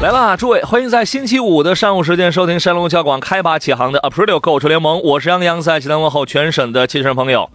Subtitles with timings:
[0.00, 7.50] 来啦，诸位，欢迎在星期五的上午时间收听山龙交广开拔启航的 Aprilio 购车联盟，我是杨洋，在济南问候全省的汽车朋友。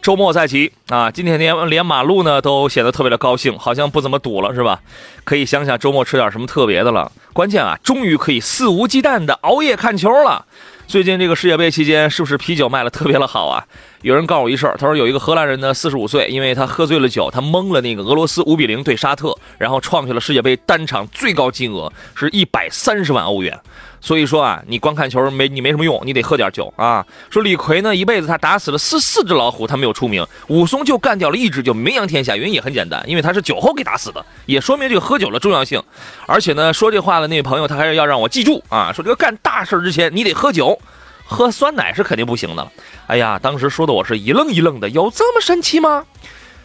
[0.00, 4.80] 周末在即啊，今天连连马路呢都显得特别的高兴，好像不怎么堵了，是吧？
[5.24, 7.12] 可以想想周末吃点什么特别的了。
[7.34, 10.46] 关键啊，终于可以肆无忌惮的熬夜看球了。
[10.92, 13.64] 最近这个世界杯期间，是不是啤酒卖的特别的好啊？
[14.02, 23.58] 有人告诉我一事儿，他说有一个荷兰人呢，四十五岁，因为他喝醉了酒，他蒙了那个俄罗斯五比零对沙特，然后创下了世界杯单场最高金额，是一百三十万欧元。
[24.04, 27.06] 所以说啊，你光看球没你没什么用，你得喝点酒啊。
[27.30, 32.36] 说李逵呢，一辈子他打死了四四只老虎，他没有出名；武松就干掉了一只，就名扬天下。
[32.36, 35.80] 原因也很简单，因为他是酒后给打死的，也说明这个喝酒的重要性。
[36.26, 40.76] 而且呢，说这话的那位朋友，他还是要让我记住啊，说这个干大事之前你得喝酒，
[41.24, 42.68] 喝酸奶是肯定不行的。
[43.06, 46.04] 哎呀，当时说的我是一愣一愣的，有这么神奇吗？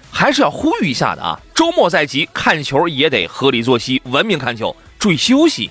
[0.09, 5.69] 还是要呼吁一下的啊，周末在即，看球也得合理作息，文明看球，注意休息。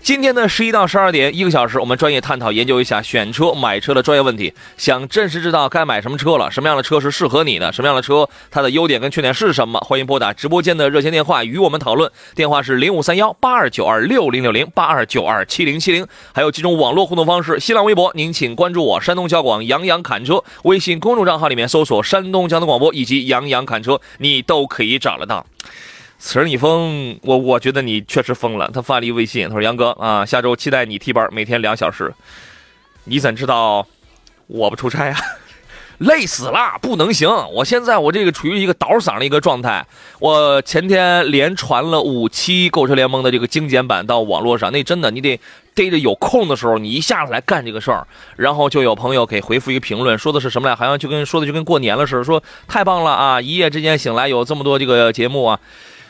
[0.00, 4.54] 今天的十一到十二点，一个小时，我们专业探讨研究一下选车、买车的专业问题。
[4.78, 9.78] 想正式知道该买什么车了，什么样的车是适合你的，什么样的车它的优点跟缺点是什么？
[9.80, 16.06] 欢迎拨打直播间的热线电话与我们讨论，电话是零五三幺八二九二六零六零八二九二七零七零。
[16.32, 25.44] 还有几种网络互动方式，新浪微博您请关注我山东交广杨洋侃车，微信公众账号里面搜索山东交通广播以及杨洋侃车，你都可以找得到。
[26.18, 28.68] 此人已疯，我我觉得你确实疯了。
[28.74, 32.12] 他发了一微信，他说：“杨哥啊，下周期待你替班，每天两小时。
[33.04, 33.86] 你怎知道
[34.48, 35.16] 我不出差啊？
[35.98, 37.28] 累死了，不能行。
[37.52, 39.86] 我现在我这个处于一个倒嗓的一个状态。
[40.18, 45.40] 我前天连传了五期购车联盟的这个精简版到网络上，那真的你得
[45.74, 48.06] 逮着有空的时候，你一下子来干这个事儿。
[48.36, 50.74] 然后就有朋友给回复一个评论，说的是什么来？
[50.74, 53.40] 好像就跟说的就跟过年了似的，说太棒了啊！
[53.40, 55.58] 一夜之间醒来有这么多这个节目啊。”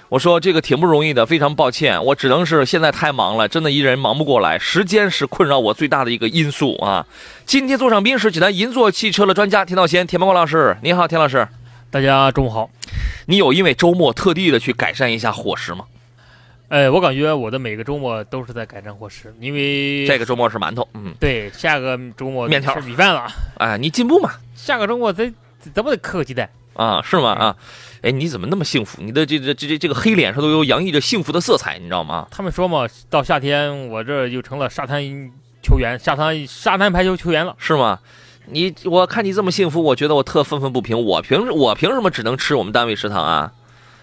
[0.08, 7.06] 我说这个挺不容易的，非常抱歉，我只能是现在太忙了，真的一人忙不过来，时间是困扰我最大的一个因素啊。
[7.44, 11.46] 今天坐上宾是济南银座汽车的专家田道贤、田茂光老师，你好，田老师，
[11.91, 12.70] 大家中午好。
[13.26, 15.84] 你有因为周末特地的去改善一下伙食吗？
[16.69, 23.26] 哎，我感觉我的每个周末都是在改善伙食，因为这个周末是馒头，嗯，对，下个周末面条、米饭了。
[23.58, 24.30] 哎，你进步嘛？
[24.54, 25.34] 下个周末咱
[25.75, 26.48] 咱不得磕个鸡蛋
[26.78, 27.03] 啊？
[27.03, 27.33] 是吗？
[27.33, 27.56] 啊？
[28.00, 29.03] 哎，你怎么那么幸福？
[29.03, 32.28] 你的这这这这这个黑脸上都有洋溢着幸福的色彩，你知道吗？
[32.31, 35.03] 他们说嘛，到夏天我这就成了沙滩
[35.62, 37.99] 球员，沙滩沙滩排球球员了，是吗？
[38.47, 41.05] 你我看你这么幸福，我觉得我特愤愤不平。
[41.05, 43.53] 我凭我凭什么只能吃我们单位食堂啊？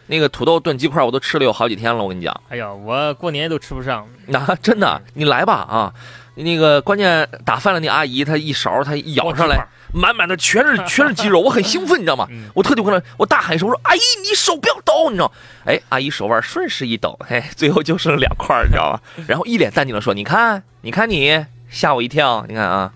[0.08, 2.42] 那个土豆炖鸡块我都吃了有好几天了，我跟你讲。
[2.50, 4.06] 哎呀，我过年都吃不上。
[4.28, 5.94] 那真的，你来吧啊！
[6.36, 9.66] 那个关键打饭的那阿姨，她一勺她一舀上来。
[9.94, 12.28] 满满的全是 全是鸡肉，我很兴奋，你知道吗？
[12.54, 15.32] 我特地过来，我大喊一声，我说：“阿姨，你手不要抖，你知道？”
[15.64, 19.02] 哎，阿姨手腕顺势一抖，嘿，最后就剩两块，你知道吧？
[19.26, 22.92] 然后一脸淡定的说：“你看，你看你，吓我一跳，你看啊，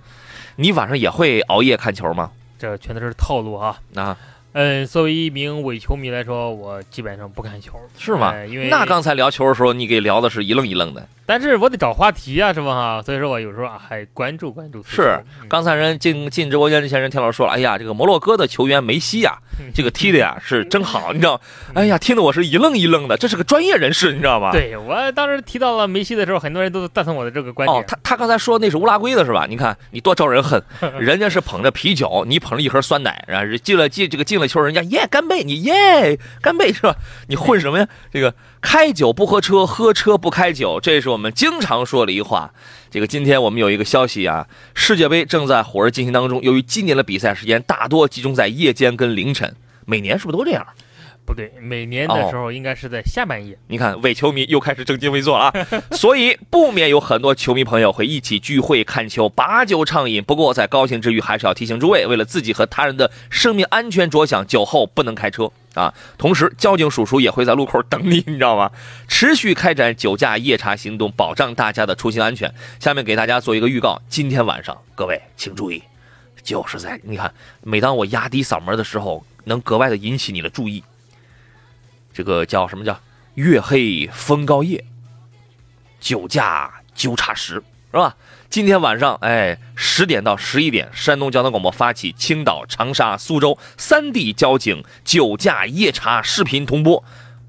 [0.58, 3.78] 你晚上也会熬夜看球吗？”这全都是套路啊！
[3.96, 4.18] 啊。
[4.54, 8.34] 嗯，作为一名伪球迷来说，我基本上不看球，是吗？
[8.46, 11.08] 因为那刚才聊球的时候，你给聊的是一愣一愣的。
[11.26, 12.74] 但是我得找话题啊，是吧？
[12.74, 14.82] 哈，所以说我有时候啊还关注关注。
[14.84, 19.38] 是，刚才人进进直播间之前，人田老师说了，哎呀，这个摩洛哥的球员梅西呀，
[19.76, 21.40] 这个踢的呀 是真好，你知道？
[21.76, 24.52] 哎呀，听得我是一愣一愣的，这是个专业人士，你知道吗？
[24.52, 27.80] 对我当时提到了梅西的时候，很多人都赞同我的这个观点。
[27.80, 29.46] 哦，他他刚才说那是乌拉圭的是吧？
[29.48, 30.60] 你看你多招人恨，
[31.00, 36.96] 人家是捧着啤酒，你捧着一盒酸奶，然后进了进这个进了球，人家耶干杯，你耶干杯是吧？
[37.28, 37.88] 你混什么呀？
[38.12, 38.34] 这个。
[38.62, 42.52] 开酒不喝车，喝车不开酒，这是我们经常说的一话。
[42.92, 46.42] 这个今天我们有一个消息啊，世界杯正在火热进行当中。
[46.42, 49.56] 由于今年的比赛时间大多集中在夜间跟凌晨，
[49.86, 50.68] 每年是不是都这样？
[51.30, 53.56] 不对，每年的时候应该是在下半夜。
[53.68, 55.54] 你看，伪球迷又开始正襟危坐了，
[55.94, 60.24] 所以不免有很多球迷朋友会一起聚会看球，把酒畅饮。
[60.24, 65.52] 不过在高兴之余，还是要提醒诸位，为了自己和他人的生命安全着想，酒后不能开车。
[65.76, 68.72] 啊，同时交警叔叔也会在路口等你，你知道吗？
[69.08, 72.52] 持续开展酒驾夜查行动，保障大家的出行安全。
[72.80, 75.84] 下面给大家做一个预告，今天晚上各位请注意，
[76.42, 77.32] 就是在你看，
[77.62, 80.84] 每当我压低嗓门的时候，能格外的引起你的注意。
[82.20, 83.00] 这个叫什么叫
[83.36, 84.84] 月黑风高夜，
[86.02, 87.64] 酒驾纠察时，
[87.94, 88.18] 是吧？
[88.50, 97.02] 今天晚上，哎，十点到十一点，山东交通广播发起青岛、长沙、苏州三地交警酒驾夜查视频同播。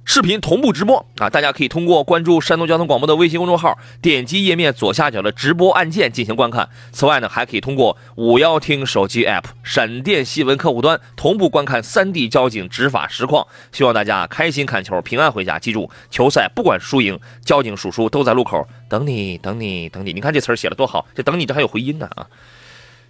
[0.05, 1.31] 视频同步直播啊！
[1.31, 6.69] 大家可以通过关注山东交通广播的微信公众号，点击页面左下角的直播按键进行观看。
[6.91, 13.47] 此外呢，还可以通过五幺听手机 app、闪电新闻客户端同步观看三 D 交警执法实况。
[13.71, 15.61] 希望大家开心看球，平安回家。
[15.61, 20.13] 记住，球赛不管输赢，交警叔叔都在路口等你，等你，等你。
[20.13, 22.27] 你看这词儿写的多好，这等你这还有回音呢啊！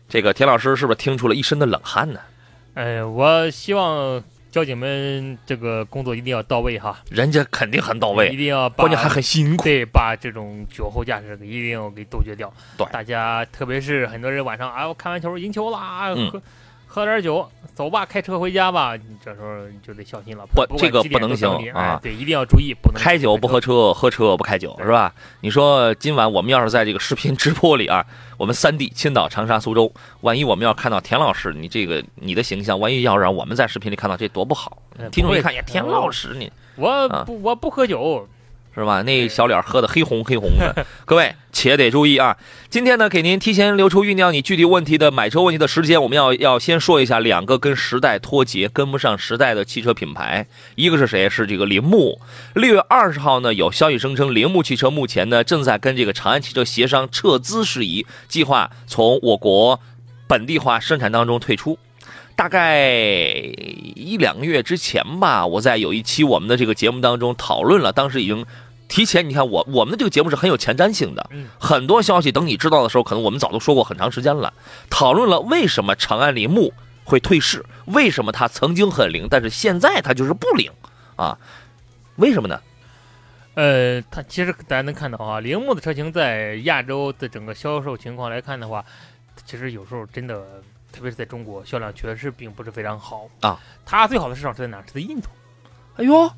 [0.06, 2.20] 这个田老师是不是听出了一身的冷汗呢？
[2.74, 4.22] 哎，我希望。
[4.50, 12.52] 交警们这个工作一定要到位哈，人家肯定很到位，一定要关键还很辛苦，对，把这种酒后驾驶一定要给杜绝掉。
[12.76, 16.42] 对，大家特别是很多人晚上啊，我看完球赢球啦，喝
[16.92, 19.46] 喝点酒，走吧，开车回家吧，你这时候
[19.80, 20.44] 就得小心了。
[20.52, 25.14] 不，这个不能行啊，对，一定要注意，不能开酒不喝车，喝车不开酒，是吧？
[25.40, 28.04] 你说今晚我们要是在这个视频直播里啊。
[28.36, 29.92] 我们三地青岛、长沙、苏州，
[30.22, 34.82] 万一我们要看到田老师，你这个你的形象，万一要让我们在视频里看到，这多不好！
[35.12, 38.26] 听众一看，呀，田老师你，我不我不喝酒。
[38.72, 39.02] 是吧？
[39.02, 42.36] 那小脸喝的黑红黑红的， 各位且得注意啊！
[42.68, 50.46] 今天呢，给您提前留出酝酿你具体问题的买车问题的时间，我们要要先说一下两个跟时代脱节、跟不上时代的汽车品牌。
[50.76, 51.28] 一个是谁？
[51.28, 52.20] 是这个铃木。
[52.54, 59.80] 六月二十号呢，有消息声称，铃木汽车目前呢正在跟这个长安汽车协商撤资事宜，计划从我国
[60.28, 61.76] 本地化生产当中退出。
[62.40, 62.88] 大概
[63.94, 68.46] 一两个月之前吧，我在有一期我们的这个节目当中讨论了，当时已经
[68.88, 71.28] 提前，你看我我们的这个节目是很有前瞻性的，
[71.58, 74.54] 很多消息等你知道的时候，可能我们早都说过很长时间了。
[74.88, 76.72] 讨论了为什么长安铃木
[77.04, 80.72] 会退市，为什么它曾经很灵，但是现在它就是不灵
[81.16, 81.36] 啊？
[82.16, 82.58] 为什么呢？
[83.52, 88.82] 呃，它其实大家能看到啊，铃木的车型在亚洲的整个销售情况来看的话，
[89.44, 90.42] 其实有时候真的。
[90.92, 93.58] 特别是在中国，销量确实并不是非常好啊。
[93.84, 94.78] 它最好的市场是在哪？
[94.86, 95.28] 是在印度。
[95.96, 96.30] 哎呦，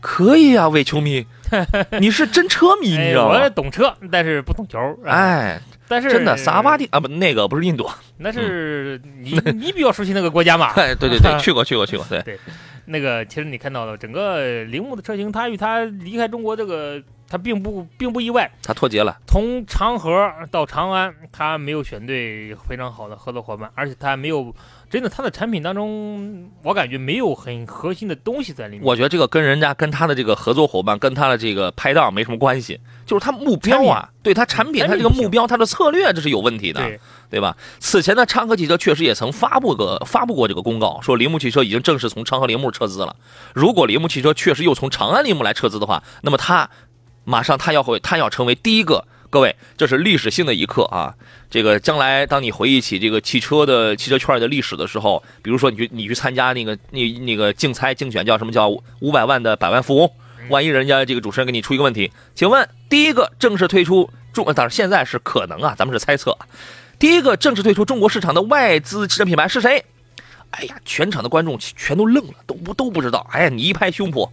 [0.00, 1.26] 可以啊，伪球迷，
[2.00, 3.40] 你是真车迷，你知道吗？
[3.42, 4.78] 我懂车，但是不懂球。
[5.04, 10.72] 哎，但是真的萨瓦迪啊，不，那个不是印度， 那是你你比较熟悉那个国家嘛？
[10.76, 12.38] 对对对，去过去过去过，对对。
[12.86, 17.02] 那个其实你看到了整个铃木的车型，它与它离开中国这个。
[17.34, 19.18] 它并不并不意外，他脱节了。
[19.26, 24.54] 从长河到长安，他没有选对非常好的合作伙伴，而且他没有
[24.88, 28.84] 真的，他的产品当中，我感觉没有很核心的东西在里面。
[28.84, 36.80] 我觉得这个跟人家跟他的这个合作伙伴跟他的这个拍档没什么关系，就是他目标啊，对他产品他这个目标他的策略这是有问题的，
[37.28, 37.56] 对吧？
[37.80, 43.16] 此前的昌河汽车确实也曾发布个发布过这个公告，说铃木汽车已经正式从昌河铃木撤资了。
[43.52, 46.70] 如果铃木汽车确实又从长安铃木来撤资的话，那么它。
[47.24, 49.04] 马上他要会，他要成为第一个。
[49.30, 51.12] 各位，这是历史性的一刻啊！
[51.50, 58.68] 这个将来，当你回忆起这个汽车的汽车圈的历史的时候，比如说你去你去参加那个那那个竞猜竞选，叫什么叫
[59.00, 60.08] 五百万的百万富翁？
[60.50, 66.38] 万一人家这个主持人给你出一个问题，请问第一个正式退出中，当然现在是可能啊，咱们是猜测。
[67.00, 69.84] 第一个正式退出中国市场的外资汽车品牌是谁？
[70.50, 73.26] 哎呀，全场的观众全都愣了，都不都不知道。
[73.32, 74.30] 哎呀，你一拍胸脯。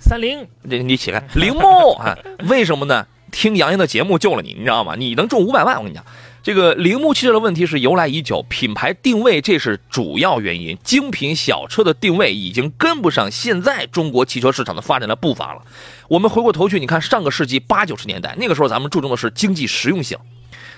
[0.00, 2.16] 三菱，你你起来，铃木啊？
[2.48, 3.06] 为什么呢？
[3.30, 4.96] 听杨洋的节目救了你，你知道吗？
[4.96, 6.04] 你能中五百万，我跟你讲，
[6.42, 15.62] 这个铃木汽车的问题是由来已久，品牌定位这是主要原因，精品小车的定位已经跟不上现在中国汽车市场的发展的步伐了。
[16.08, 20.18] 我们回过头去，你看上个世纪八九十年代，那个时候咱们注重的是经济实用性，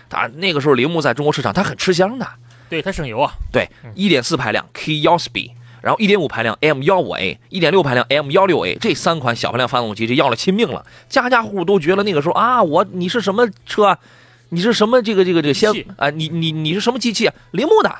[0.08, 2.28] 当然那个时候铃木在中国市场它很吃香的，
[2.68, 5.52] 对，它省油啊，对，一点四排量 K 幺 Speed。
[5.82, 10.86] 然后一点五排量 M 幺五 A，一点六排量 M 幺六 A，这三款小排量发动机，就要了亲命了。
[11.08, 13.98] 家家户户都觉得那个时候啊，我你是什么车？
[14.50, 16.10] 你是什么这个这个这个先啊？
[16.10, 17.30] 你你你是什么机器？
[17.50, 17.90] 铃木的，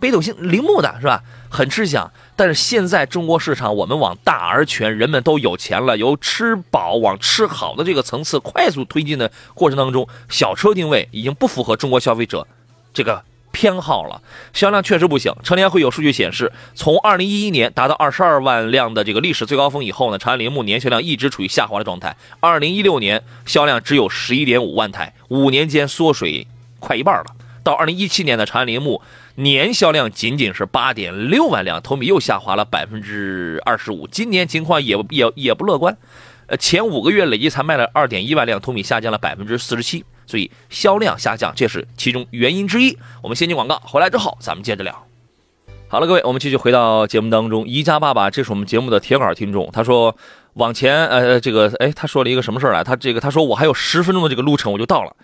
[0.00, 1.22] 北斗星铃木的是吧？
[1.48, 2.12] 很吃香。
[2.36, 12.46] 但是现在中国市场，我们往大而全，人们都有钱了，由吃饱往吃好的这个层次快速推进的过程当中，小车定位已经不符合中国消费者
[12.92, 13.22] 这个。
[13.54, 14.20] 偏好了，
[14.52, 15.32] 销量确实不行。
[15.44, 22.16] 车联会有数据显示，从二零一一年达到二十二万辆的这个历史最高峰以后呢，长安铃木年销量一直处于下滑的状态。
[22.40, 26.46] 二零一六年销量只有十一点五万台，五年间缩水
[26.80, 27.26] 快一半了。
[27.62, 29.00] 到二零一七年的长安铃木
[29.36, 34.06] 年销量仅仅是八点六万辆，同比又下滑了百分之二十五。
[34.08, 35.96] 今年情况也也也不乐观，
[36.48, 40.04] 呃，前五个月累计才卖了二点一万辆，同比下降了百分之四十七。
[40.26, 42.98] 所以销量下降，这是其中原因之一。
[43.22, 45.06] 我们先进广告，回来之后咱们接着聊。
[45.88, 47.66] 好了，各位，我们继续回到节目当中。
[47.68, 50.16] 宜家爸爸，这是我们节目的铁杆听众，他说
[50.54, 52.82] 往前，呃，这个，哎，他说了一个什么事儿来？
[52.82, 55.14] 他这个他说我还有十分钟的这个路程我就到了，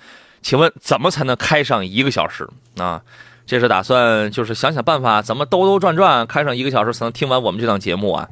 [0.42, 3.02] 请问怎么才能开上一个小时啊？
[3.46, 8.28] 这是打算就是想想办法，怎么兜兜转转开上一个小时才能听完我们这档节目啊？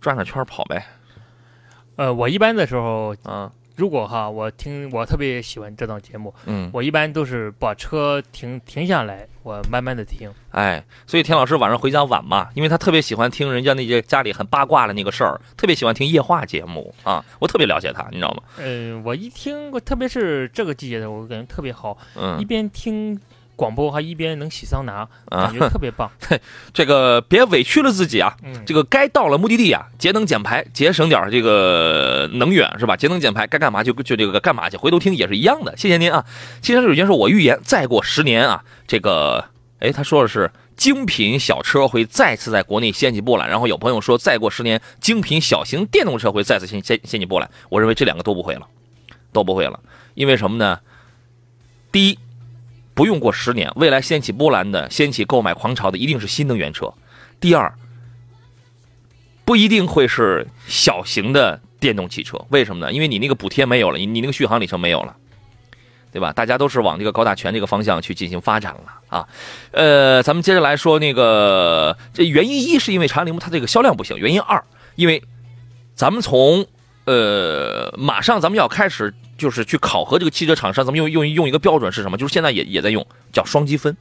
[0.00, 0.84] 转转圈跑呗。
[1.94, 10.30] 呃，我一般的时候，啊，如果哈，我听我特别喜欢这档节目，嗯，我一般都是把车停停下来，我慢慢的听。
[10.50, 17.24] 哎，所以田老师晚上回家晚嘛，因为他特别喜欢听人家那些家里很八卦的那个事儿，特别喜欢听夜话节目啊。
[17.38, 18.42] 我特别了解他，你知道吗？
[18.58, 23.18] 嗯，我一听，特别是这个季节的，我感觉特别好，嗯一嗯，边听
[23.60, 26.10] 广播还一边能洗桑拿，啊感觉特别棒。
[26.72, 28.34] 这个别委屈了自己啊。
[28.42, 32.96] 嗯，这个该到了目的地啊，节能减排，节省点这个能源是吧？
[32.96, 35.76] 节能减排，该干嘛就就这个干嘛去，回头听也是一样的。
[35.76, 36.24] 谢谢您啊。
[36.62, 39.44] 汽车有件说，我预言再过十年啊，这个
[39.80, 43.46] 哎，他说的是精品小车会再次在国内掀起波澜。
[43.46, 47.50] 然后有朋友说，再过十年，精品小型电动车会再次掀掀掀起波澜。
[47.68, 48.66] 我认为这两个都不会了，
[49.32, 49.78] 都不会了，
[50.14, 50.80] 因为什么呢？
[51.92, 52.18] 第一，
[53.00, 56.92] 不用过十年，未来掀起波澜的、掀起购买狂潮的一定是新能源车。
[57.40, 57.72] 第二，
[59.46, 62.92] 不一定会是小型的电动汽车，为什么呢？
[62.92, 65.16] 因为你那个补贴没有了，你你那个续航里程没有了，
[66.12, 66.30] 对吧？
[66.30, 69.26] 大家都是往这个高大全这个方向去进行发展了啊。
[69.70, 74.62] 呃，咱们接着来说那个，这原因一是因为长安铃木它这个销量不行，原因二，
[74.96, 75.22] 因为
[75.94, 76.66] 咱们从
[77.12, 82.16] 呃马上咱们要开始就是去考核这个汽车厂商，咱们用用用一个标准是什么？
[82.16, 83.96] 就是现在也也在用叫双积分。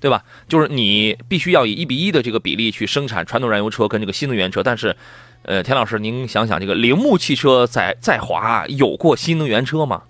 [0.00, 0.22] 对吧？
[0.48, 4.94] 就是你必须要以一比一的这个比例去生产传统燃油车跟这个新能源车，但是，
[5.44, 10.02] 呃，田老师，您想想，这个铃木汽车在在华有过新能源车吗？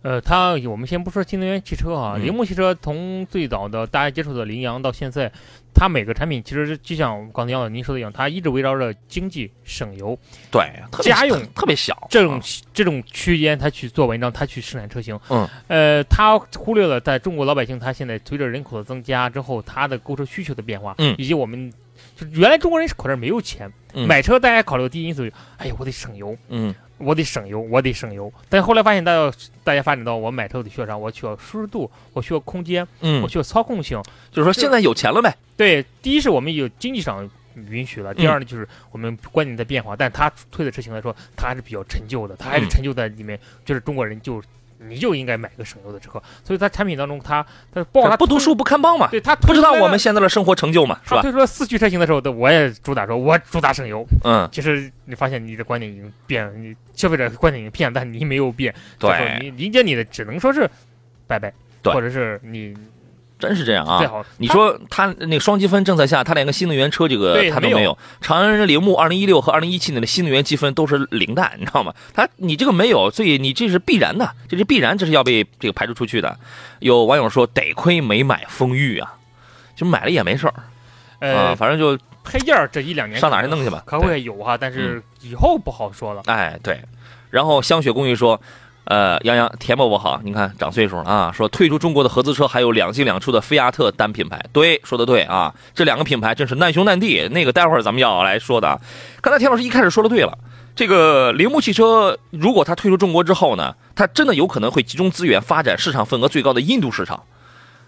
[0.00, 5.30] 呃，它我们先不说新能源汽车啊，嗯铃木汽车从最早的大家接触的羚羊到现在，
[5.74, 10.16] 它每个产品其实就像刚才杨老您说的一样，它一直围绕着经济、省油
[10.50, 10.62] 对，
[11.02, 15.18] 家用特特别小这种啊这种区间，它去做文章，它去生产车型。
[15.28, 21.14] 嗯，呃，它忽略了在中国老百姓，他现在随着人口的增加之后，他的购车需求的变化，嗯。
[21.18, 21.72] 以及我们
[22.16, 24.06] 就原来中国人口袋没有钱，嗯。
[24.06, 28.32] 买车大家考虑的第一因素，哎呀，我得省油，嗯我得省油，我得省油。
[28.48, 30.96] 但后来发现，大家大家发展到我买车得需要啥？
[30.96, 34.00] 我需要舒适度，我需要空间，嗯我，需要操控性。
[34.30, 35.36] 就是说现在有钱了呗。
[35.56, 37.28] 对，第一是我们有经济上
[37.68, 44.42] 允许了，第嗯二呢就是我们观念在变化，但它推的车型来说，它还是比较陈旧的，它还是嗯陈旧在里面，就是中国人就
[44.88, 46.12] 你就应该买个省油的车，
[46.44, 51.22] 所以它产品当中它它包括它不读书，不看报嘛，对它不知道我们现在的生活成就嘛，是它吧？
[51.22, 54.06] 推出了四驱车型的时候，我也主打说，我主打省油。
[54.24, 58.74] 嗯，其实你发现你的观点已经变了，你消费者观点已经变了，但你没有变。
[58.98, 60.68] 对，你理解你的只能说是
[61.26, 62.74] 拜拜，对或者是你
[63.38, 63.98] 真是这样啊。
[63.98, 64.24] 最好。
[64.38, 67.98] 你说他那个双积分政策下，他连个新能源车这个对没有它都没有。
[68.20, 71.92] 长安铃木二零一六和二零一七年的新能源积分都是零蛋， 你知道吗？
[72.12, 76.38] 他你这个没有，所以你这是必然的，这是必然，这是要被这个排除出去的。
[76.80, 79.14] 有网友说，得亏没买风裕啊，
[79.74, 80.54] 就买了也没事儿
[81.20, 83.82] 呃啊，反正就配件这一两年上哪去弄去吧。
[83.86, 86.22] 可对会有哈，但是以后不好说了。
[86.26, 86.80] 哎，对。
[87.30, 88.40] 然后香雪公寓说，
[88.84, 97.26] 呃，杨洋田伯伯好，你看长岁数了啊，说退出中国的合资车还有两进两出的菲亚特单品牌，对，说的对啊，这两个品牌真是难兄难弟。
[97.28, 98.80] 那个待会儿咱们要来说的。
[99.22, 100.36] 刚才田老师一开始说的对了，
[100.76, 107.22] 这个铃木汽车如果它退出中国之后呢，它真的有可能会集中资源发展市场份额最高的印度市场，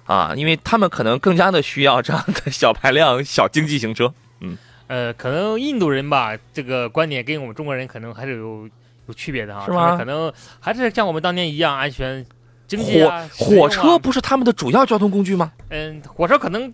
[0.06, 4.14] 啊，因为他们可能更加的需要这样的小排量、小经济型车。
[4.40, 4.56] 嗯
[4.88, 8.68] 呃，可能印度人吧，这个观点跟我们中国人可能还是有
[9.06, 12.24] 有区别的哈，是吗可能还是像我们当年一样安全、
[12.66, 15.52] 经济火火啊车不是他们的主要交通工具吗？
[15.70, 16.72] 嗯，火车可能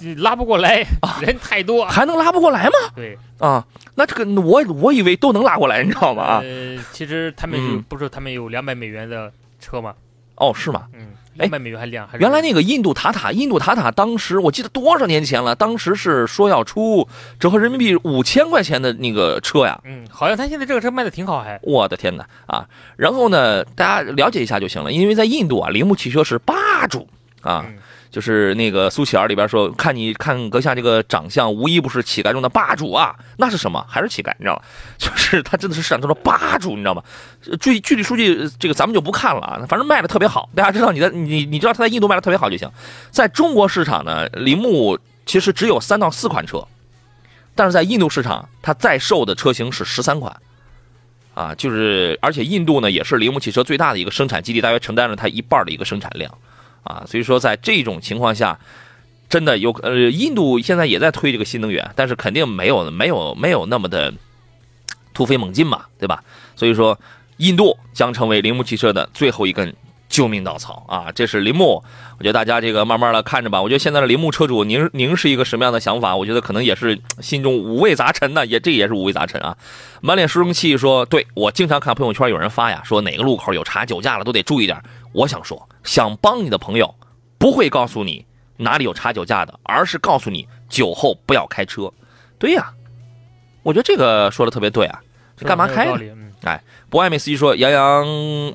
[0.00, 0.84] 呃拉不过来，
[1.20, 1.84] 人太多。
[1.86, 2.72] 还能拉不过来吗？
[2.94, 6.22] 对，啊，那这个我我以为都能拉过来，你知道吗？
[6.22, 9.94] 啊，呃，其实他们嗯不是他们有两百美元的车吗？
[10.36, 10.86] 哦，是吗？
[10.92, 11.08] 嗯，
[11.38, 17.08] 哎两百美元还两还是原来那个印度塔塔，印度塔塔当时我记得多少年前了，当时是说要出
[17.40, 19.80] 折合人民币五千块钱的那个车呀。
[19.84, 22.66] 嗯，好像他现在这个车卖的挺好，还我的天哪啊！
[22.96, 27.08] 然后呢，大家了解一下就行了，因为在印度啊，铃木汽车是霸主
[27.40, 27.78] 啊，嗯
[28.12, 33.16] 就是那个苏乞儿里边说，看你看阁下这个长相，无一不是乞丐中的霸主啊！
[33.38, 33.82] 那是什么？
[33.88, 34.30] 还是乞丐？
[34.38, 34.62] 你知道吗？
[34.98, 37.02] 就是他真的是市场中的霸主，你知道吗？
[37.58, 42.70] 具具体数据这个咱们就不看了啊，反正卖的特别好，大家知道你在你你知道他在印度卖的特别好就行。
[43.10, 46.62] 在中国市场呢，铃木其实只有三到四款车，
[47.54, 50.36] 但是在印度市场，它在售的车型是十三款。
[51.34, 56.30] 啊，就是而且印度呢也是铃木汽车最大的一个生产基地，大约承担了它一半的一个生产量，
[56.82, 58.58] 啊，所以说在这种情况下，
[59.28, 64.12] 真的有呃，印度现在也在推这个新能源，但是肯定没有没有没有那么的
[65.14, 66.22] 突飞猛进嘛，对吧？
[66.56, 66.98] 所以说，
[67.38, 69.74] 印度将成为铃木汽车的最后一根
[70.12, 71.10] 救命稻草啊！
[71.14, 71.82] 这是铃木，
[72.18, 73.62] 我觉得大家这个慢慢的看着吧。
[73.62, 76.14] 我觉得现在的铃木车主，您您是一个什么样的想法？
[76.14, 79.56] 我觉得可能也是心中五味杂陈呢，也这也是五味杂陈啊。
[80.02, 84.78] 满脸书生气说：“对我经常看朋友圈有人发呀，说哪个路口有查酒驾了，都得注意点。”
[85.12, 86.94] 我想说，想帮你的朋友
[87.38, 88.26] 不会告诉你
[88.58, 91.90] 哪里有查酒驾的，而是告诉你酒后不要开车。
[92.38, 92.70] 对呀，
[93.62, 95.00] 我觉得这个说的特别对啊，
[95.38, 95.98] 这干嘛开呢？
[96.44, 98.04] 哎，不爱美司机说：“杨洋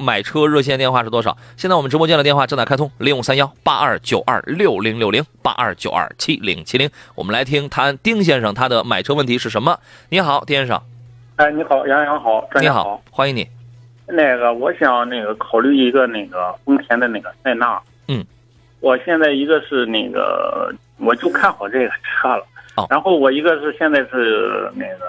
[0.02, 1.38] 买车热线电话是多少？
[1.56, 6.90] 现在我们直播间的电话正在开通，零五三幺八二九二六零六零八二九二七零七零。
[7.16, 9.80] 我们来听谈丁先生他的买车问题是什么？
[10.10, 10.82] 你好，丁先生。
[11.38, 13.48] 哎，你好，杨洋好，你好，欢迎你。
[14.06, 17.82] 那个，我想那个考虑一个那个丰田的那个塞纳。
[18.10, 18.26] 嗯，
[18.82, 22.46] 我现在一个是那个，我就看好这个车了。
[22.76, 25.06] 哦，然后我一个是现在是那个。”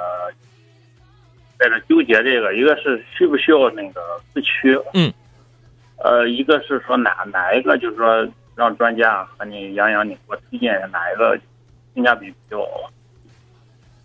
[1.59, 4.00] 在这纠结这个，一个是需不需要那个
[4.33, 5.12] 四驱，嗯，
[5.97, 11.37] 呃，一个是说哪哪一个，就是说让专家和你杨洋，你给我推荐哪一个
[11.95, 12.91] 性价比比较好？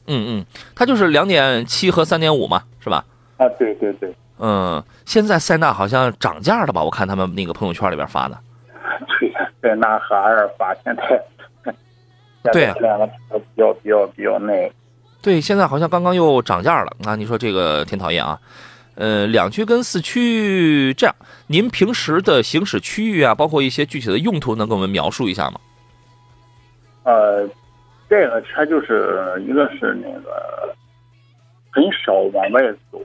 [0.07, 0.45] 嗯嗯，
[0.75, 3.05] 它就是两点七和三点五嘛，是吧？
[3.37, 4.13] 啊，对对对。
[4.39, 6.83] 嗯，现在塞纳好像涨价了吧？
[6.83, 8.37] 我看他们那个朋友圈里边发的。
[9.19, 9.31] 对，
[9.61, 11.23] 塞纳和阿尔法现在，
[12.51, 14.71] 对呀，两个比较比较比较那。
[15.23, 17.15] 对，现在好像刚刚又涨价了啊！
[17.15, 18.37] 你说这个挺讨厌啊。
[18.95, 21.15] 呃，两驱跟四驱这样，
[21.47, 25.61] 您平时的行驶区域啊，包括一些具体的用途，能给我们描述一下吗？
[27.03, 27.47] 呃，
[28.09, 30.75] 这个车就是一个是那个
[31.71, 32.61] 很少往外
[32.91, 33.01] 走，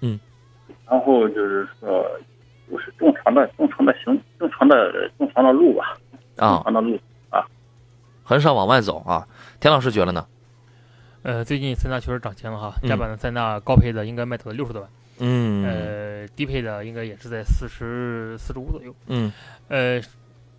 [0.00, 0.18] 嗯，
[0.88, 2.10] 然后就是说
[2.70, 5.94] 就是正常的正常的行正常的正常的路吧，
[6.38, 6.98] 啊，正常的路
[7.28, 7.44] 啊，
[8.24, 9.28] 很少往外走啊。
[9.60, 10.26] 田老师觉得呢？
[11.24, 19.32] 呃，最近塞纳确实涨钱了哈，加版的塞纳高配的应该卖到了六十多万，嗯，呃，低配的应该也是在四十四十五左右，嗯，
[19.68, 19.98] 呃，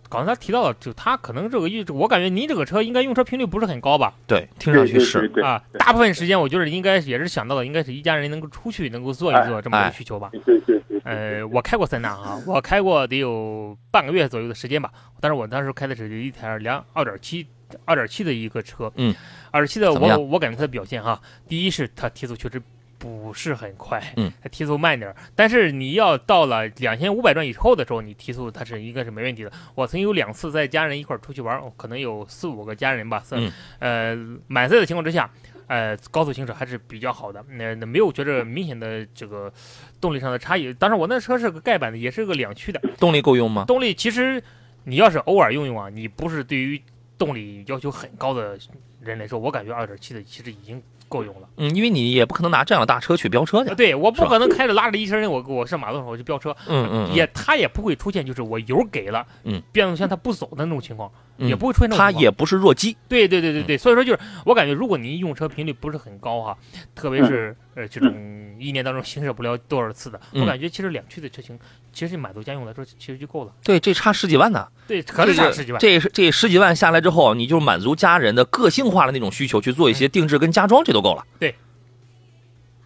[0.08, 4.12] 刚才提到了，就它可能这个一，我感觉您这个车应该用车频率不是很高吧？
[4.26, 10.30] 对，听上去是啊，大部分时间我觉得应该也是想到的，应该是一家人能够出去能够坐一坐这么一个需求吧？
[10.32, 11.00] 对对对。
[11.04, 17.46] 呃，我开过塞纳啊，我开过得有半个月左右的时间吧，但是我当时开的是一台两二点七。
[17.84, 19.14] 二点七的一个车，嗯，
[19.50, 22.60] 二点七的我我感觉它的表现哈，第一是它提速确实
[22.98, 29.52] 不是很快，嗯，它提速慢点儿，但是你要到了两千五百转以后的时候，你提速它是应该是没问题的。
[29.74, 35.30] 我曾经有两次在家人一块儿出去玩，可能有四五个家人吧，嗯，呃，满载的情况之下，
[35.66, 39.52] 呃，高速行驶还是比较好的，那那没有觉着明显的这个
[40.00, 40.72] 动力上的差异。
[40.72, 43.64] 当然我那车是个盖板的，也是个两驱的，动力够用吗？
[43.66, 44.42] 动力其实
[44.84, 46.80] 你要是偶尔用用啊，你不是对于
[47.18, 48.58] 动力要求很高的
[49.00, 51.48] 人来说，我感觉二点七的其实已经够用了。
[51.56, 53.74] 嗯，因为你也不可能拿这样的大车去飙车去。
[53.74, 56.54] 对，我不可能开着拉着一车人，我我上马路上我去飙车。
[56.66, 57.12] 嗯嗯。
[57.14, 62.04] 也，它也不会出现就是我油给了，嗯，变速箱它不走的那种情况，也不会出现那种。
[62.04, 62.96] 它也不是弱鸡。
[63.08, 66.58] 对对对对对，所以说就是我感觉，如果您用车频率不是很高哈，
[66.94, 68.12] 特别是呃这种
[68.58, 71.58] 一年当中行驶不了多少次的，我感觉其实两驱的车型。
[71.96, 73.52] 其实满足家用来说，其实就够了。
[73.64, 74.68] 对，这差十几万呢。
[74.86, 75.80] 对，可能差十几万。
[75.80, 81.24] 这是这十几万下来之后，你就满足家人的个性化的那种需求，去做一些定制跟家装，这都够了。
[81.38, 81.54] 对。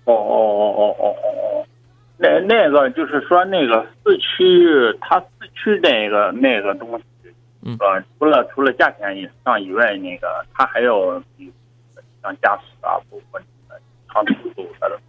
[0.04, 1.66] 哦哦哦哦哦哦哦，
[2.18, 7.04] 那那个就是说，那个四驱，它四驱那个那个东西，
[7.62, 11.20] 嗯，呃，除了除了价钱以上以外，那个它还有
[12.22, 13.40] 像驾驶啊，包括
[14.12, 15.00] 长途走的，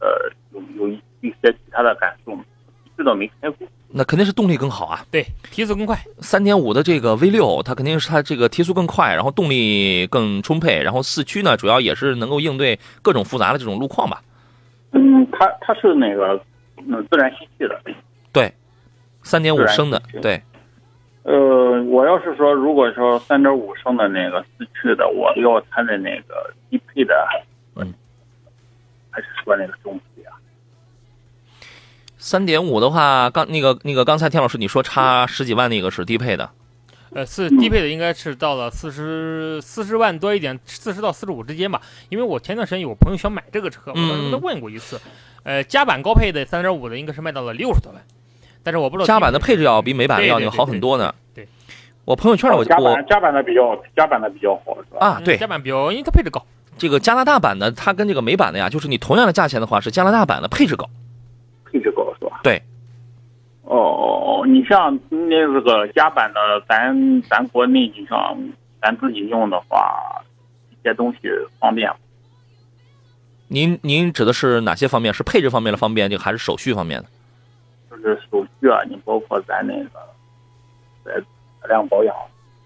[0.00, 2.34] 呃，有有一一些其他的感受。
[2.96, 5.04] 这倒没开过，那肯定是动力更好啊。
[5.10, 5.98] 对，提速更快。
[6.20, 14.22] 三点五的这个 V 六，它肯定是它这个提速更快，然后动力更充沛，然后四驱呢，主要也是能够应对各种复杂的这种路况吧。
[14.92, 16.38] 嗯，它它是那个
[16.76, 17.80] 嗯自然吸气的。
[18.32, 18.52] 对，
[19.22, 20.00] 三点五升的。
[20.20, 20.42] 对。
[21.24, 27.14] 呃，我要是说，如果说三点五升的那个四驱的，我要它的那个低配的，
[27.76, 27.94] 嗯，
[29.08, 29.98] 还是说那个中？
[32.22, 36.48] 三点五的话，刚那个那个刚才田老师你说差十几万那个是低配的，
[37.12, 41.82] 呃，是低配的应该是到了四十四十万多一点，四十到四十五之间吧。
[42.10, 45.00] 因为我前段时间有朋友想买这个车，我当时跟他问过一次，
[45.42, 48.00] 呃，加版高配的三点五的应该是卖到了六十多万，
[48.62, 51.12] 但是我不知道加版的配置要比美版的要要好很多呢。
[51.34, 51.48] 对，
[52.04, 55.04] 我朋友圈我加版加版的比较加版的比较好是吧？
[55.04, 56.40] 啊，对，加版比较，因为它配置高。
[56.78, 60.88] 这个加拿大版的它跟这个美版的呀，就是你同样的价钱的话，是加拿大版的配置高。
[61.64, 62.11] 配置高？
[62.42, 62.62] 对。
[63.62, 68.36] 哦哦哦，你像那这个加版的，咱咱国内你像
[68.80, 70.22] 咱自己用的话，
[70.70, 71.18] 一些东西
[71.60, 71.90] 方便。
[73.48, 75.14] 您您指的是哪些方面？
[75.14, 77.08] 是配置方面的方便，就还是手续方面的？
[77.90, 79.90] 就是手续啊，你包括咱那个
[81.04, 81.12] 在
[81.60, 82.14] 车辆保养。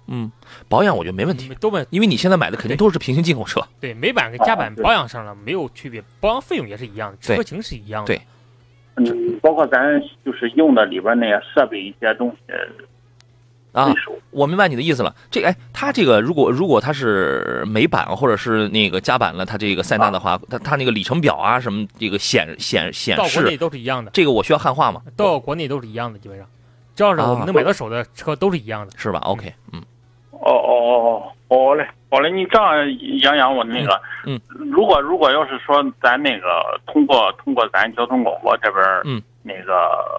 [0.06, 0.30] 嗯，
[0.68, 3.60] 保养我觉得没问题，都问，因为你现在买的肯定都是平行进口车。
[3.80, 8.06] 对，美版跟加版保养上了没有区别，保养费用也是一样的，车型是一样的。
[8.06, 8.22] 对，
[8.96, 12.52] 嗯，包括咱就是用的里边那些设备一些东西。
[13.72, 13.92] 啊，
[14.30, 15.14] 我明白你的意思了。
[15.30, 24.10] 这哎，它这个如果如果它是美版或者是那个加版了，它这个塞纳的话，它它那个里程表啊什么这个显显显示，到国内都是一样的。
[24.12, 25.02] 这个我需要汉化吗？
[25.14, 26.46] 到国内都是一样的，基本上，
[26.94, 29.82] 只要是我们能买到手的车都是一样的，是吧？OK，嗯。
[30.30, 32.72] 哦哦哦哦，好嘞，好嘞，你这样
[33.20, 40.18] 杨洋，我那个，嗯，如果如果要是说咱那个通过通过咱交通广播这边，嗯，那个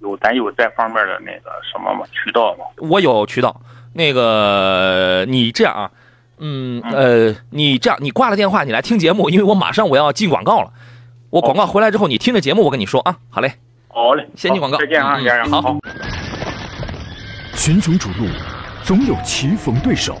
[0.00, 2.04] 有咱有这方面的那个什么吗？
[2.12, 2.66] 渠道吗？
[2.76, 3.58] 我有渠道，
[3.94, 5.90] 那个你这样啊，
[6.36, 10.70] 嗯呃，你这样你挂了电话，你来听节目，因为我马上我要进广告了，
[11.30, 13.54] 我广告回来之后，你听着节目，我跟你说啊，好嘞，
[13.88, 15.78] 好嘞，先进广告，再见啊，杨洋，好。
[17.54, 18.28] 群雄逐鹿。
[18.84, 20.20] 总有棋逢对手，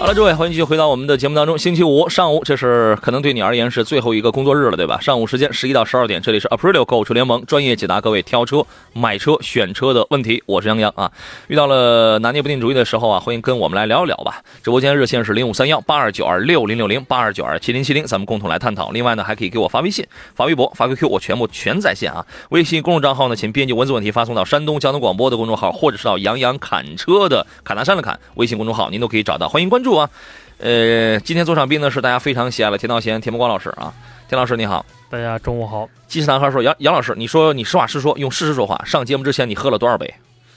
[0.00, 1.58] 好了，诸位，欢迎继续回到我们的节目当中。
[1.58, 4.98] 星期五上午，这是可能对你而言是最后一个工作日了，对吧？
[4.98, 10.42] 上午时间十一到十二点，这里是 Aprilio 购车联盟，专业解答各位挑车、买车、选车的问题。
[10.46, 11.12] 我是杨洋啊。
[11.48, 14.42] 遇到了拿捏不定主意的时候啊，欢迎跟我们来聊一聊吧。
[14.64, 18.92] 直播间热线是零五三幺八二九二六零六零八二九二七零七零，咱们共同来探讨。
[18.92, 20.02] 另外呢，还可以给我发微信、
[20.34, 22.24] 发微博、发 QQ，我全部全在线啊。
[22.48, 29.46] 微信公众账号呢，请编辑文字问题发送到山东交通广播的公众号，或者是到杨洋侃车的侃大山的侃微信公众号，您都可以找到。
[29.46, 29.89] 欢迎关注。
[29.96, 30.10] 啊，
[30.58, 33.92] 呃，今天做场宾呢是大家非常喜爱的田道贤、田伯光老师啊，
[34.28, 35.88] 田老师你好，大家中午好。
[36.06, 38.82] 鸡翅男孩说杨杨老师，你说你实话实说，用事实说话。
[38.84, 40.12] 上节目之前你喝了多少杯？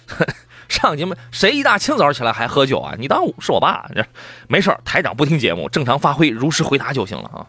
[0.68, 2.96] 上节目谁一大清早起来还喝酒啊？
[2.98, 3.88] 你当是我爸？
[4.48, 7.46] 没事台长不听节目，正常发挥，如实回答就行了啊。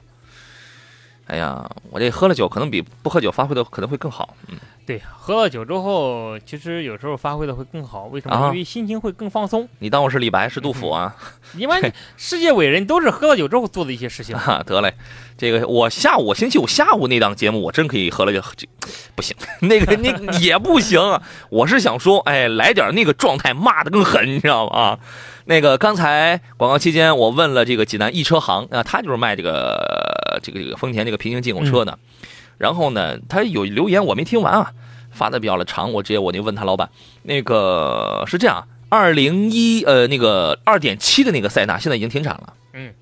[1.27, 4.37] 哎呀，我这喝了酒可能比不喝酒发挥的可能会更好。
[4.49, 8.05] 嗯，对，喝了酒之后，其实有时候发挥的会更好。
[8.05, 8.49] 为什么？
[8.49, 9.67] 因为心情会更放松。
[9.79, 11.17] 你当我是李白是杜甫啊？
[11.57, 14.37] 因为世界伟人都是喝了酒之后做的一些事情。
[14.37, 14.93] 啊，得嘞，
[15.39, 18.69] 这个我下午星期五下午那档节目，我真可以喝了就这
[19.15, 21.01] 不行， 那个那也不行。
[21.49, 24.79] 我是想说，哎，来点那个状态，骂的更狠，你知道吗？
[24.79, 24.99] 啊。
[25.47, 31.99] 那个刚才广告期间，我问了这个济南易车行啊，他就是卖这个这个这个丰田这个平行进口车的。
[32.59, 34.73] 然后呢，他有留言我没听完啊，
[35.11, 36.89] 发的比较的长，我直接我就问他老板，
[37.23, 42.55] 那个是这样，二零一呃那个二点七的那个塞纳现在已经停产了。
[42.73, 42.93] 嗯，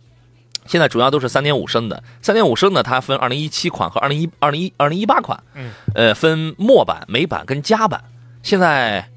[0.66, 5.42] 现在主要都是三点五升的，三点五升的它分二零一七款和二零一二零一二零一八款。
[5.54, 8.02] 嗯，呃，分墨版、美版跟加版。
[8.42, 9.08] 现在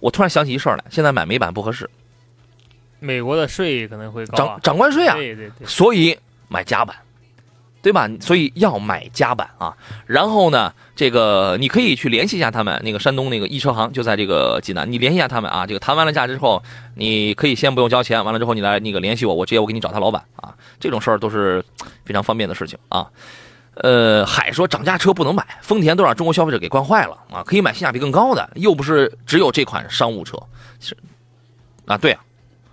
[0.00, 1.88] 我突然想起一事儿来，现在买美版不合适。
[2.98, 6.96] 美国的税可能会高，涨涨关税啊，对对对，所以买加版，
[7.86, 8.10] 对吧？
[8.18, 9.72] 所以要买加版啊。
[10.06, 15.64] 然后呢，这个你可以去联系一下他们，那个山东那个易车行就在这个济南，你联系一下他们啊。
[15.64, 16.60] 这个谈完了价之后，
[16.96, 20.52] 你可以先不用交钱，完了之后你来那个联系我，我直接我给你找他老板啊。
[20.80, 21.64] 这种事儿都是
[22.04, 23.06] 非常方便的事情啊。
[23.74, 27.44] 呃，海说涨价车不能买，丰田都让中国消费者给惯坏了啊。
[27.46, 30.36] 可以买性价比更高的，又不是只有这款商务车，
[30.80, 30.96] 是
[31.86, 32.20] 啊，对啊。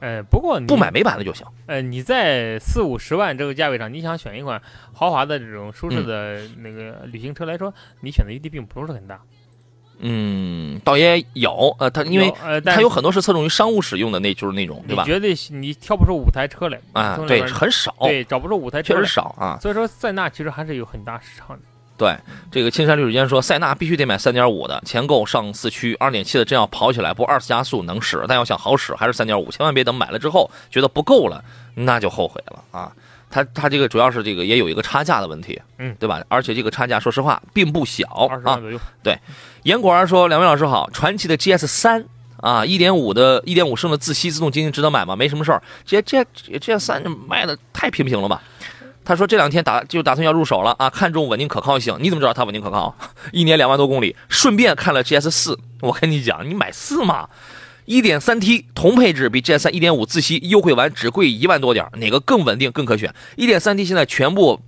[0.04, 1.48] 呃，不过不买美版的就行。
[1.66, 4.62] 呃，你在四五十万这个价位上，你想选一款
[4.92, 9.22] 豪华的这种舒适的那个旅行车来说，你选的余地并不是很大。
[10.00, 15.06] 嗯，倒也有，呃，它因为呃，它有很多是侧重于商务使用的，那就是那种，对吧？
[15.06, 19.58] 绝对你挑不出五台车来啊，对，很少，对，找不出五台车确实少啊。
[19.62, 21.64] 所以说，塞纳其实还是有很大市场的。
[22.04, 22.18] 对，
[22.52, 31.42] 这个青山绿水间说，塞纳必须得买三点五的，钱够上四驱，二点七的真要跑起来，不二次加速能使，但要想好使还是三点五，千万别等买了之后觉得不够了，
[31.76, 32.92] 那就后悔了啊。
[33.30, 36.22] 它它这个主要是这个也有一个差价的问题，嗯，对吧？
[36.28, 38.06] 而且这个差价说实话并不小
[38.44, 38.60] 啊。
[39.02, 39.18] 对，
[39.64, 42.06] 严果儿说，两位老师好，传奇的 GS 三
[42.38, 45.16] 啊，一点五的一点五升的自吸自动精英值得买吗？
[45.16, 46.26] 没什么事儿，这这
[46.60, 48.42] 这三卖的太平平了吧？
[49.06, 51.98] 他说这两天打就打算要入手了啊，看重稳定可靠性。
[52.00, 52.96] 你怎么知道它稳定可靠？
[53.34, 55.60] 一年两万多公里，顺便看了 GS 四。
[55.82, 57.28] 我跟你讲，你买四嘛，
[57.86, 63.14] 一点三 T 同配置比 GS 三一点五自吸优惠完只贵一万多点，哪个更稳定更可选？
[63.36, 64.62] 一点三 T 现在全部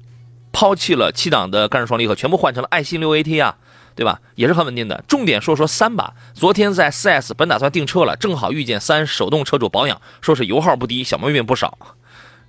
[0.51, 3.55] 抛弃了七档的干式双离合，全部换成了爱信六 AT 啊，
[3.95, 4.19] 对吧？
[4.35, 5.01] 也是很稳定的。
[5.07, 11.77] 重点说说三吧，昨天在 4S 本打算订车了，正好遇见三手动车主保养，说是油耗不低，小毛病不少。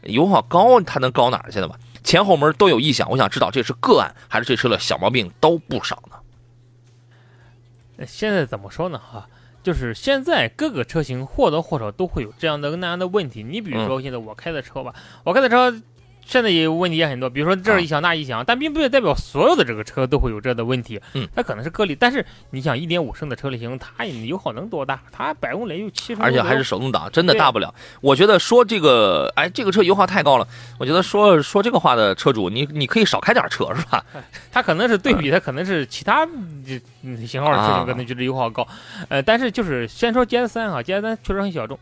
[0.06, 1.78] 油耗高，它能高哪儿去的吧？
[2.02, 8.06] 前后门都有异响，我想知道这是个案还是这车的小毛病都不少呢？
[8.06, 8.98] 现在怎么说呢？
[8.98, 9.28] 哈，
[9.62, 13.42] 就是现在各个车型或多或少都会有这样的那样的问题。
[13.42, 15.82] 你比如说现在我开的车吧，我开的车。
[16.26, 21.00] 现在也有问题也很多，比如说这一响那一响，但并不代表所有的这个车都会有这样的问题。
[21.14, 21.94] 嗯，它可能是个例。
[21.94, 25.00] 但是你想，一点五升的车类型，它油耗能多大？
[25.12, 27.72] 它百公里有七十，而且还是手动挡，真的大不了。
[28.00, 30.48] 我觉得说这个，哎，这个车油耗太高了。
[30.80, 34.04] 我觉得说说这个话的车主，你你可以少开点车，是吧？
[34.50, 36.26] 它可能是对比，它可能是其他
[37.24, 38.66] 型号的车型可能觉得油耗高。
[39.08, 41.78] 呃，但是就是先说 GS 三哈，GS 三确实很小众。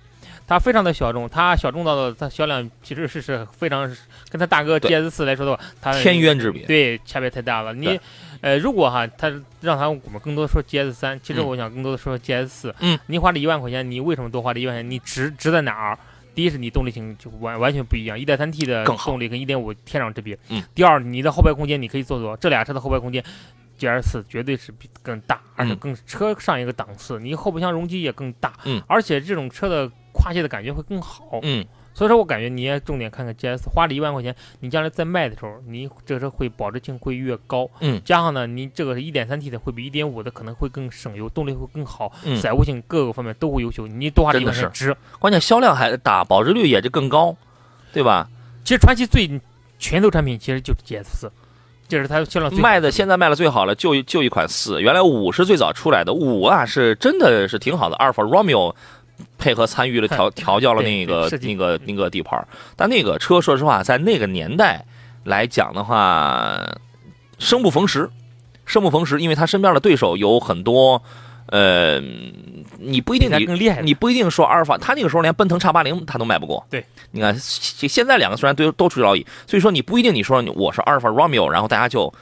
[0.47, 3.89] 它非常的小众，它小众到的它销量其实是是非常
[4.29, 7.73] 跟它大哥 GS 四来说的话，它天渊之别，对，差别太大了。
[7.73, 7.99] 你，
[8.43, 9.29] 呃，如果哈，它
[9.63, 12.75] 让它我们更多说 GS 三，其实我想更多的说 GS 四。
[12.81, 14.91] 嗯，你花了一万块钱，你为什么多花了一万块钱？
[14.91, 15.99] 你值值在哪儿？
[16.35, 20.39] 第一是你动力性就完完全不一样，一点三 T 的动力跟一点五天壤之别。
[20.51, 20.63] 嗯。
[20.75, 23.25] 第二，你的后排空间你可以做做，这俩车的后排空间
[23.79, 27.19] ，GS 四绝对是比更大，而且更车上一个档次。
[27.19, 28.53] 你后备箱容积也更大。
[28.65, 28.83] 嗯。
[28.87, 29.91] 而且这种车的。
[30.15, 47.37] 跨界的感觉会更好，嗯，所以说我感觉你也重点看看 GS，花了一万块钱，你将来再卖的时候，你这个车会保值性会越高，嗯，加上呢，你这个是一点三 T 的，会比一点五的可能会更省油，动力会更好，嗯，载物性各个方面都会优秀，你多花一万块钱值，关键销量还大，保值率也就更高，
[47.93, 48.29] 对吧？
[48.65, 49.29] 其实传祺最
[49.79, 51.33] 拳头产品其实就是 GS 四，
[51.87, 58.75] 这是它销量卖的现在卖的最好了，就就一款四，原来五是最早出来的，五啊是真的是挺好的，阿尔法 Romeo。
[59.39, 62.47] 配合参与了调 调教了那个那个那个底盘，
[62.77, 64.85] 但那个车说实话，在那个年代
[65.25, 66.61] 来讲的话，
[67.39, 68.11] 生不逢时，
[68.67, 71.03] 生不逢时，因为他身边的对手有很多，
[71.47, 72.01] 呃，
[72.79, 76.65] 你不一定你更厉害，你不一定说阿尔法，他那个时候连奔腾叉八零他都卖不过。
[76.71, 82.13] 对，你看现在两个虽然都都出老矣，所以说你不一定你说我是阿尔法 Romeo，然后大家就。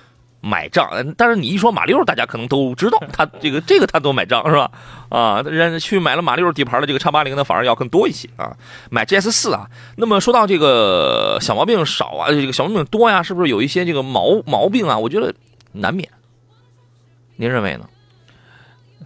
[0.45, 4.69] 买账，但是你一说马六，大家可能都知道， 他这个这个他都买账是吧？
[5.09, 8.57] 啊，人去买了马六底盘的这个叉八零的反而要更多一些啊。
[8.91, 14.99] 买 GS 四啊，那么说到这个小毛病少啊，这个小毛病多呀，是不是有一些这个毛毛病啊？
[14.99, 15.33] 我觉得
[15.71, 16.09] 难免。
[17.37, 17.89] 您认为呢？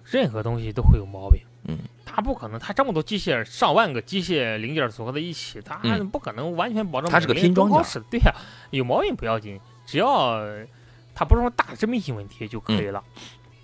[0.06, 5.76] 任何东西都会有毛病，嗯，它不可能，它这么多机械，上万个机械零件组合在一起，它
[6.10, 7.10] 不可能完全保证。
[7.10, 8.32] 它是个拼装件，对呀，
[8.70, 10.40] 有毛病不要紧，只要。
[11.18, 13.02] 它不是说大的致命性问题就可以了，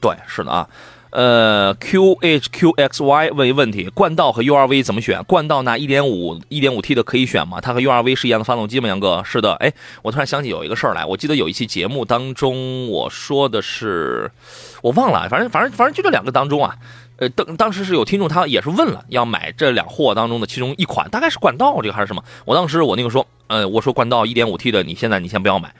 [0.00, 0.66] 对，是的啊，
[1.10, 5.22] 呃，QHQXY 问一问题，冠道和 URV 怎么选？
[5.24, 7.60] 冠道那一点五一点五 T 的可以选吗？
[7.60, 8.88] 它和 URV 是一样的发动机吗？
[8.88, 14.32] 杨哥，是的，哎，我突然想起有一个事儿来，我记得有一期节目当中我说的是，
[14.80, 16.74] 我忘了，反正反正反正就这两个当中啊，
[17.18, 22.24] 呃，当当时是有听众他也是问了要买这两货当中的其中一款，大概是冠道这个还是什么？
[22.46, 25.72] 我当时我那个说，呃，我说冠道一点五 T 的，你现在你先不要买。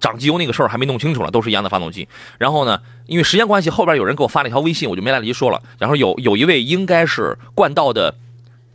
[0.00, 2.08] 涨机油那个事儿还没弄清楚了，都是一样的发动机。
[2.38, 5.62] 然后呢，因为时间关系，后边有人给我发了一条微信，我就没来得及说了。
[5.78, 8.14] 然后有有一位应该是冠道的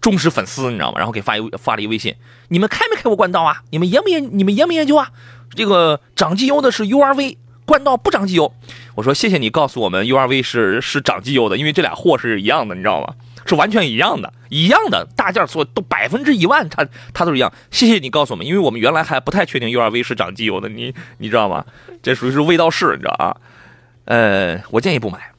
[0.01, 0.97] 忠实粉丝，你知道吗？
[0.97, 2.15] 然后给发一发了一微信：
[2.49, 3.63] 你们开没开过冠道啊？
[3.71, 4.38] 你们研不研？
[4.38, 5.09] 你们研不研究啊？
[5.55, 8.53] 这个涨机油的是 URV，冠道不涨机油。
[8.95, 13.13] 我说谢谢你告诉我们 URV 是是涨机油的，因为这俩货是一样的，你知道吗？
[13.45, 17.51] 是完全一样的，一样的大件做都百分之一万，它它都是一样。
[17.71, 21.65] 谢谢你告诉我们，因为我们原来还不太确定 URV 是涨机油的，你你知道吗？
[22.01, 23.38] 这属于是味道是，你知道啊？
[24.06, 25.32] 呃，我建议不买。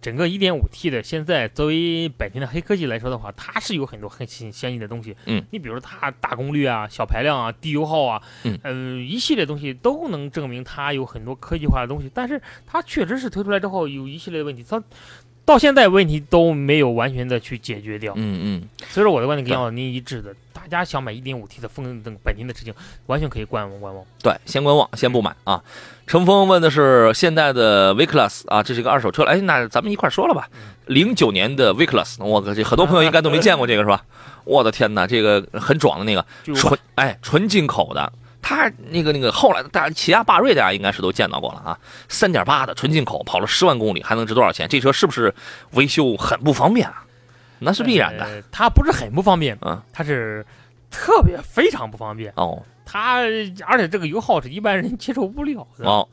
[0.00, 5.14] 整个 1.5T 的现在作为本田的黑科技来说的话，它是有很多很先先进的东西。
[5.26, 12.10] 嗯，你比如它大功率啊、小排量啊、低油耗啊，嗯，呃，一系列东西都能证明它有很多科技化的东西。
[12.14, 14.82] 但是它确实是推出来之后有一系列问题，它。
[15.48, 22.74] 到现在问题都没有完全的去解决掉，嗯嗯，所以说我的观点跟您一致的，大家想买 1.5T 的风等本田的车型，
[23.06, 24.04] 完全可以观望观望。
[24.22, 25.64] 对，先观望，先不买啊。
[26.06, 30.50] 程峰问的是现代的 V Class 啊，这是一个二手车，哎，那咱们一块说了吧。
[30.84, 34.04] 零九年的 V Class，我这很多朋友应该都没见过这个是吧？
[34.44, 36.22] 我的天哪，这个很壮的那个
[36.54, 38.12] 纯哎纯进口的。
[38.40, 44.68] 它那个那个后来的大起亚霸瑞，大家应该是都见到过了啊，三点八的纯进口，跑了十万公里，还能值多少钱？
[44.68, 45.34] 这车是不是
[45.72, 47.04] 维修很不方便啊？
[47.58, 48.42] 那是必然的。
[48.50, 50.46] 它不是很不方便，啊，它是
[50.90, 52.32] 特别非常不方便。
[52.36, 53.16] 哦它
[53.66, 56.08] 而且这个油耗是一般人接受不了的，哦，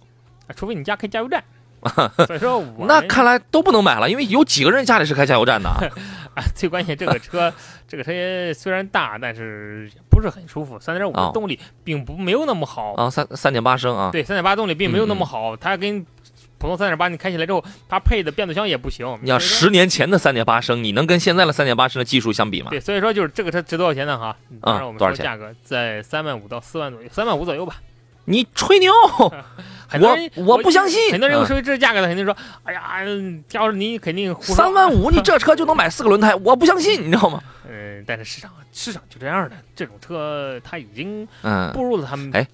[0.57, 1.41] 除非你家开加油站。
[2.25, 5.69] 所以说我那看来都不能买了，因为有几个人家里是开加油站的？
[6.35, 7.51] 啊，最关键这个车，
[7.87, 8.11] 这个车
[8.53, 10.79] 虽然大，但是不是很舒服。
[10.79, 15.55] 三点五动力并不没有那么好，啊，三三点八升啊，对，三点八动力并没有那嗯么好。
[15.55, 16.05] 它跟
[16.57, 19.05] 普通三点八你开起来之后，它配的变速箱也不行。
[19.21, 22.69] 你要十年前的三点八升，你能跟现在的三点八升的技术相比吗？
[22.69, 24.17] 对，所以说就是这个车值多少钱呢？
[24.17, 27.75] 哈，当然我们多少钱说价格在三万五到四万左右，三万五左右吧。
[28.27, 28.91] 你吹牛，
[29.87, 37.41] 很多人我我不相信嗯很多人说这价格的肯定说，哎呀，嗯要是你肯定三万五，你这车就能买四个轮胎，我不相信，你知道吗？
[37.69, 42.47] 嗯， 但是市场市场就这样的，这种车它已经嗯，步入了他们，哎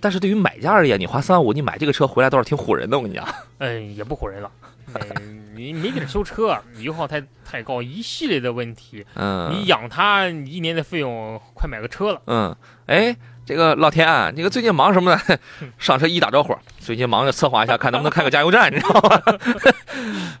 [0.00, 3.26] 但是对于买家而言，你花三万五，你买这个车回来倒是挺唬人的，我跟你讲。
[3.56, 4.50] 嗯，也不唬人了。
[4.92, 8.98] 嗯，你没地儿修车，油耗太太高，一系列的问题。
[8.98, 12.20] 你嗯养它，你一年的费用快买个车了。
[12.26, 12.54] 嗯，
[12.86, 15.20] 哎，这个老田啊，这个最近忙什么呢？
[15.78, 19.22] 上车一打招呼，最近忙着策划一下，看能不能开个加油站，你知道吗？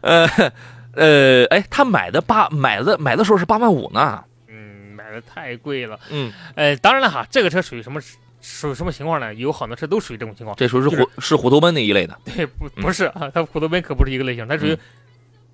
[0.00, 0.28] 呃
[0.94, 4.22] 呃，哎，他买的八买的买的时候是八万五呢。
[4.48, 5.98] 嗯，买的太贵了。
[6.10, 8.00] 嗯，呃，当然了哈，这个车属于什么
[8.40, 9.34] 属于什么情况呢？
[9.34, 10.56] 有好多车都属于这种情况。
[10.56, 12.16] 这属于是就是虎是虎头奔那一类的。
[12.24, 14.78] 对，不不是啊，它虎头奔可不是一个类型，它属于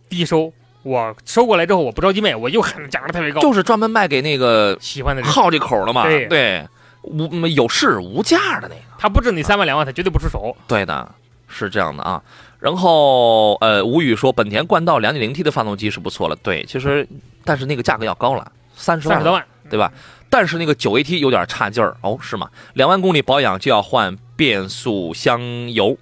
[0.08, 0.52] 低收。
[0.82, 5.30] 我收过来之后，我不着急卖，我又喊价格特别高，就是专门卖给那个喜欢的人。
[5.30, 6.04] 好这口的嘛。
[6.04, 6.66] 对对，
[7.02, 8.80] 无有市无价的那个。
[8.98, 10.56] 他不值你三万两万，他绝对不出手。
[10.66, 11.14] 对的，
[11.48, 12.22] 是这样的啊。
[12.58, 17.08] 然后呃，吴宇说本田冠道 2.0T 的发动机是不错了，对，其实
[17.44, 19.90] 但是那个价格要高了，三十万三十多万，对吧？
[20.28, 22.50] 但是那个 9AT 有点差劲儿哦，是吗？
[22.74, 25.40] 两万公里保养就要换变速箱
[25.72, 25.96] 油，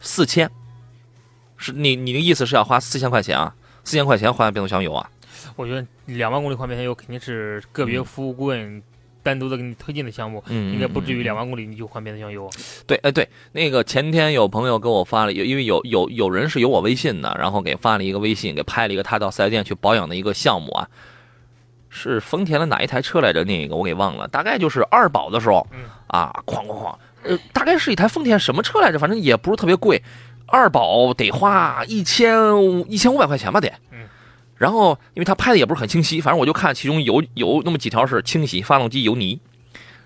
[0.00, 0.50] 四千，
[1.58, 3.54] 是你你的意思是要花四千块钱啊？
[3.84, 5.08] 四千块钱换变速箱油啊？
[5.54, 8.82] 我觉得两万公里换变速箱油肯定是个别服务顾问
[9.24, 12.48] 单独的给你推荐的项目，嗯，应该不至于嗯两万公里你就换变速箱油。
[12.86, 20.86] 对，哎对，那个前天有朋友给我发了，有因为有有有人是有我微信的，然后给发了一个微信，给拍了一个他到四 S 店去保养的一个项目啊，
[21.88, 23.42] 是丰田的哪一台车来着？
[23.44, 28.98] 那个我给忘了，大概就是二保的时候嗯，啊，哐哐哐，呃，大概是一台丰田什么车来着？
[28.98, 30.02] 反正也不是特别贵，
[30.46, 32.36] 二保得花一千
[32.90, 33.72] 一千五百块钱吧得。
[34.64, 39.38] 然后，因为他拍的也不是很清晰，反正我就看其中有有那么几条是清洗发动机油泥，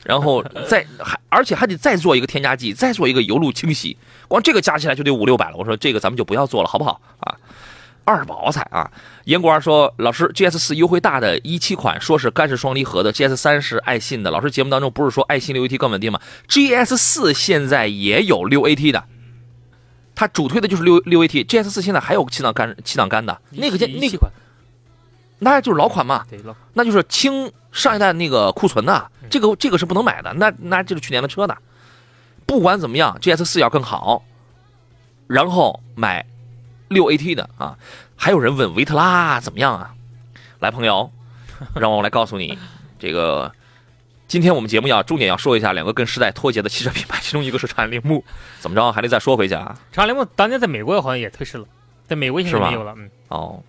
[0.02, 5.56] 然后再还而且还得再做一个添加剂，再做一个油路清洗，光这个加起来就得五六百了。
[5.56, 7.38] 我说这个咱们就不要做了，好不好啊？
[8.02, 8.90] 二宝才啊！
[9.26, 14.30] 严国儿说，老师，GS 四优惠大的一七款，说是干式双离合的，GS 三是爱信的。
[14.30, 16.18] 老师节目当中不是说爱信六 AT 更稳定吗
[16.48, 19.04] ？GS 四现在也有六 AT 的，
[20.14, 24.32] 它主推的就是六六 AT，GS 四现在还有七档干七档干的，那个那个款，
[25.38, 26.24] 那就是老款嘛。
[26.74, 31.56] 那就是清上一代那个库存的，嗯这个这个是不能买的，那那就是去年的车的。
[32.46, 34.24] 不管怎么样，GS 四要更好，
[35.26, 36.24] 然后买
[36.88, 37.76] 六 AT 的啊。
[38.16, 39.94] 还有人问维特拉怎么样啊？
[40.58, 41.12] 来，朋友，
[41.76, 42.58] 让我来告诉你，
[42.98, 43.52] 这个
[44.26, 48.24] 今天我们节目要重点要说一下两个跟时代脱节的汽车品牌，其中一个是长安铃木，
[48.58, 49.78] 怎么着还得再说回去啊？
[49.92, 51.66] 长安铃木当年在美国好像也退市了，
[52.08, 52.94] 在美国现在没有了。
[52.96, 53.62] 嗯，哦，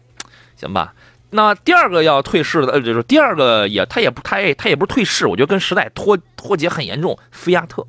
[0.55, 0.93] 行吧。
[1.31, 7.17] 那第二个要退市的，呃，就是第二个也，它也不，它也，它也不是退市，我觉得跟时代脱脱节很严重。
[7.31, 7.85] 菲亚特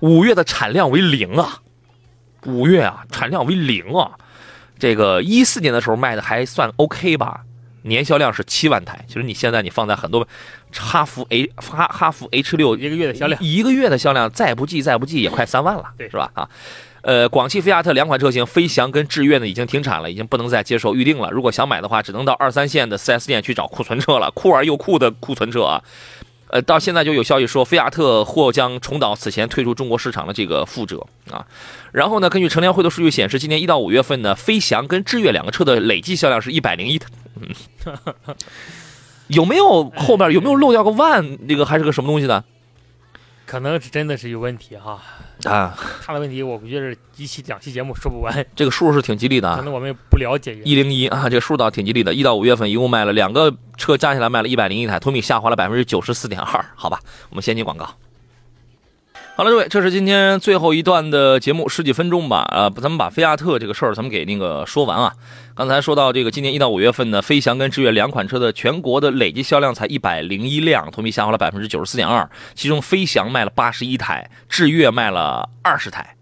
[0.00, 1.60] 五月的产量为零啊，
[2.44, 4.12] 五月啊产量为零啊。
[4.78, 7.42] 这个一四年的时候卖的还算 OK 吧，
[7.82, 9.04] 年销量是七万台。
[9.06, 10.26] 其实你现在你放在很多
[10.76, 16.30] 哈弗 A 哈哈弗 H 六一个月的销量，一个月的销量再不济再不济也快三万了，对是吧？
[16.34, 16.48] 啊，
[17.02, 21.30] 呃，广汽菲亚特两款车型飞翔跟致悦呢已经停产了，已经不能再接受预定了。
[21.30, 25.82] 如果想买的话，只能到二三线的 4S 店去找库存车了，酷而又酷的库存车啊。
[26.48, 31.46] 呃，到现在就有消息说，菲亚特或将重蹈此前退出中国市场的这个覆辙啊。
[31.92, 37.08] 然后呢，根据乘联会的数据显示，今年一到五月份呢，飞翔跟致悦两个车的累计销量是一百零一台。
[37.40, 37.96] 嗯，
[39.28, 41.38] 有没有后面有没有漏掉个万？
[41.48, 42.44] 那个还是个什么东西呢？
[43.46, 45.00] 可能是真的是有问题哈。
[45.44, 50.54] 啊，他的问题，我估计是一期两期节目说不完，这个数是挺吉利的啊，可能我们也不了解。
[50.64, 52.14] 一零一啊，这个数倒挺吉利的。
[52.14, 56.64] 一到五月份一共卖了两个车，加起来卖了一百零一台，同比下滑了百分之九十四点二。
[56.74, 57.92] 好吧，我们先进广告。
[59.34, 62.46] 好了，各位，这是今天最后一段的节目，十几分钟吧。
[62.52, 65.10] 呃，咱们把菲亚特这个事儿，咱们给那个说完啊。
[65.54, 72.28] 刚才说到这个，今年一到五月份呢，飞翔跟致悦两款车的全国的累计销量才一百零一辆，同比下滑了百分之九十四点二。
[72.54, 76.14] 其中飞翔卖了八十一台，致悦卖了二十台。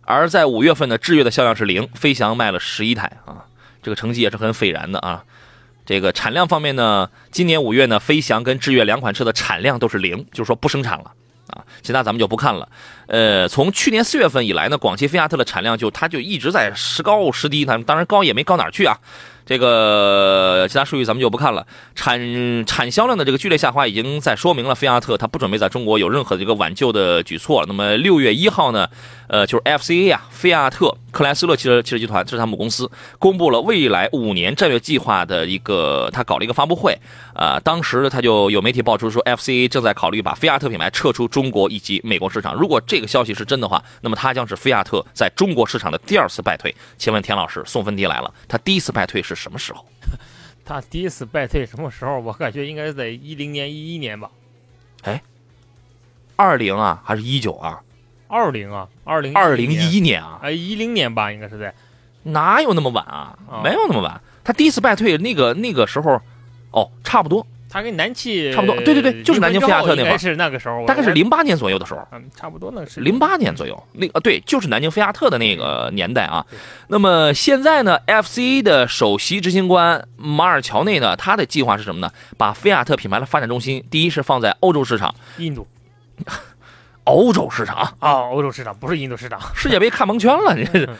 [0.00, 3.46] 而在五月份呢，致悦的销量是零，飞翔卖了十一台啊，
[3.80, 5.22] 这个成绩也是很斐然的啊。
[5.86, 11.12] 这个产量方面呢，今年五月呢，飞翔跟致悦两款车的产量都是零，就是说不生产了。
[11.52, 12.68] 啊，其他咱们就不看了。
[13.06, 18.98] 呃，从去年四月份以来呢，广汽菲亚特的产量就它就一直在时高时低，它当然高也没高哪儿去啊。
[19.44, 21.66] 这个其他数据咱们就不看了。
[21.96, 27.64] 产产销量的这个剧烈下滑，已经在说明了菲亚特它不准备在中国有任何的一个挽救的举措。
[27.66, 28.88] 那么六月一号呢，
[29.26, 32.88] 呃，就是 FCA 啊，菲亚特克莱斯勒汽车汽车集团，这是他母公司，
[33.18, 36.96] 公布了未来五年战略计划的一个，他搞了一个发布会。
[37.34, 42.54] 啊，当时他就有媒体爆出说，FCA 正在考虑把菲亚特品牌撤出中国以及美国市场。
[42.54, 46.72] 如果这个消息是真的话，那么它将是菲亚特在中国市场的第二次败退。
[46.96, 49.32] 请问田老师，宋芬迪来了，他第一次败退是？
[49.32, 49.82] 是什么时候？
[50.62, 52.20] 他第一次败退什么时候？
[52.20, 54.30] 我感觉应该是在一零年、一一年吧。
[55.04, 55.22] 哎，
[56.36, 57.80] 二零啊，还是一九啊？
[58.28, 60.38] 二零啊，二零二零一一年啊？
[60.42, 61.72] 哎，一零年吧，应该是在。
[62.24, 63.34] 哪有那么晚啊？
[63.64, 64.20] 没有那么晚。
[64.44, 66.20] 他第一次败退那个那个时候，
[66.72, 67.46] 哦，差不多。
[67.70, 76.44] 他跟南汽差不多，对对对，就是南京菲亚特那会儿，是那个时候，大概是零八年左右的时候，嗯，差不多那是零八年左右，那个对，就是南京菲亚特的那个年代啊。
[76.88, 82.10] 那么现在呢，FCA 的首席执行官马尔乔内呢，他的计划是什么呢？
[82.36, 85.66] 把菲亚特品牌的发展中心，第一是放在欧洲市场，印度，
[87.04, 90.90] 欧洲市场啊，欧洲市场不是印度市场，世界杯看蒙圈了，这是。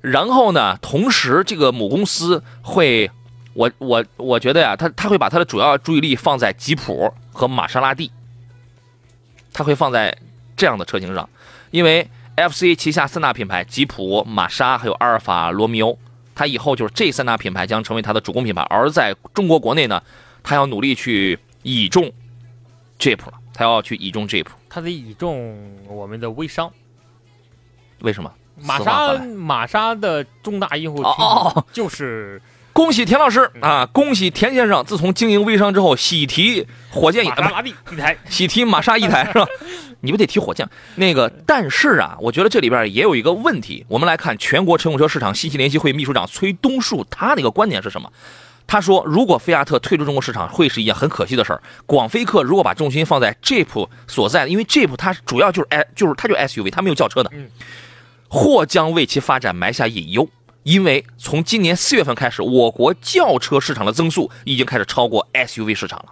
[0.00, 3.08] 然后呢，同时这个母公司会。
[3.56, 8.12] 我我我觉得呀，他他会把他的主要注意力放在吉普和玛莎拉蒂，
[9.50, 10.14] 他会放在
[10.54, 11.26] 这样的车型上，
[11.70, 15.98] 因为 FCA 旗下三大品牌吉普、玛莎还有阿尔法罗密欧，
[16.34, 18.60] 他以后就是这三大品牌将成为他的主攻品牌。
[18.68, 20.02] 而在中国国内呢，
[20.42, 22.12] 他要努力去倚重
[22.98, 26.70] Jeep 了，他要去倚重 Jeep，他得倚重我们的微商。
[28.00, 28.30] 为什么？
[28.56, 32.42] 玛莎玛莎的重大用户群就是。
[32.76, 33.88] 恭喜田老师啊！
[33.90, 39.46] 恭喜田先生，自从经营微商之后，喜提火箭一台， 喜提玛莎一台是吧？
[40.02, 41.26] 你不得提火箭那个？
[41.46, 43.86] 但是啊，我觉得这里边也有一个问题。
[43.88, 48.12] 我们来看全国乘用车市场信息联席会秘书长崔东树，他的一个观点是什么？
[48.66, 51.62] 他说，如果菲亚特退出中国市场，会是一件很可惜的事儿。
[51.86, 57.32] 广菲克如果把重心放在 Jeep 所在，因为 Jeep 它主要就是哎，就是它就 SUV，它没有轿车的，
[58.28, 60.28] 或将为其发展埋下隐忧。
[60.66, 66.06] 因为从今年四月份开始，我国轿车市场的增速已经开始超过 SUV 市场了。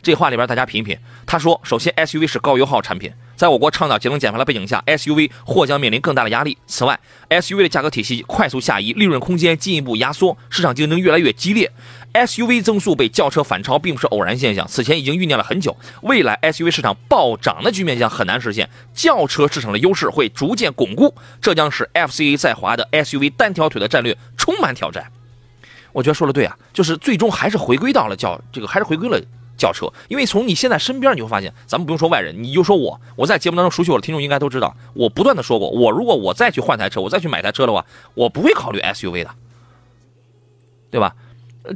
[0.00, 0.96] 这话里边大家品一品。
[1.26, 6.56] 他说，首先 SUV 是高油耗产品，在我国倡导节能减排的背景下，SUV 或将面临更大的压力。
[6.68, 11.68] 此外，SUV 的价格体系快速下移，利润空间进一步压缩，市场竞争越来越激烈。
[12.12, 15.76] SUV 增速被轿车反超，并不是偶然现象，此前已经酝酿了很久。
[16.02, 25.10] 未来 SUV 市场暴涨的局面将很难实现，轿车市场的优势会逐渐巩固，这将使 FCA 在华的 SUV 单条腿的战略充满挑战。
[25.92, 29.20] 我觉得说的对啊，就是最终还是回归到了轿这个，还是回归了
[29.56, 29.92] 轿车。
[30.08, 37.84] 因为从你现在身边你会发现，咱们不用说外人，你就说我，我在节目当中熟悉我的听众应该都知道，我不断的说过，我如果我再去换台车，我再去买台车的话，
[38.14, 39.30] 我不会考虑 SUV 的，
[40.90, 41.14] 对吧？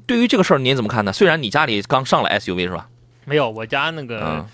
[0.07, 1.13] 对于这个事儿您怎么看呢？
[1.13, 2.89] 虽然你家里刚上了 SUV 是吧？
[3.25, 4.45] 没有，我家那个，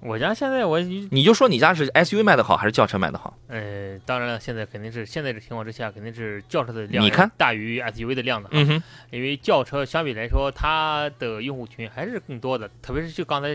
[0.00, 3.36] 我家现在我你就说你家是 SUV 卖的好还是轿车卖的好？
[3.48, 8.48] 呃，当然了，现在肯定是现在这情况之下，肯定是轿车的量你看大于 SUV 的量的。
[8.52, 13.48] 嗯哼，因为轿车相比来说，它的用户群还是更多的，特别是就刚才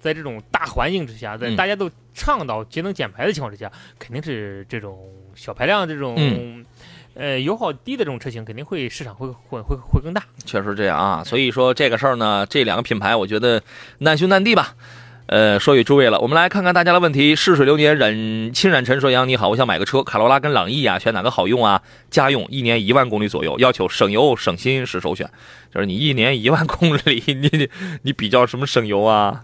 [0.00, 4.98] 在这种大环境之下，在大家都倡导节能减排的情况之下，肯定是这种
[5.34, 6.64] 小排量这种。
[7.14, 11.22] 呃，油耗低的这种车型肯定会市场会会会会更大，确实这样啊。
[11.24, 13.62] 所以说这个事儿呢，这两个品牌我觉得
[13.98, 14.74] 难兄难弟吧。
[15.26, 17.34] 呃，说与诸位了，我们来看看大家的问题。
[17.34, 21.80] 逝水流年忍亲染尘说：“杨你好，我想买个车，卡罗拉跟朗逸啊，选哪个好用啊？
[22.10, 25.26] 家用一年一万公里左右，要求省油省心是首选。
[25.72, 27.70] 就是你一年一万公里，你你
[28.02, 29.40] 你比较什么省油啊？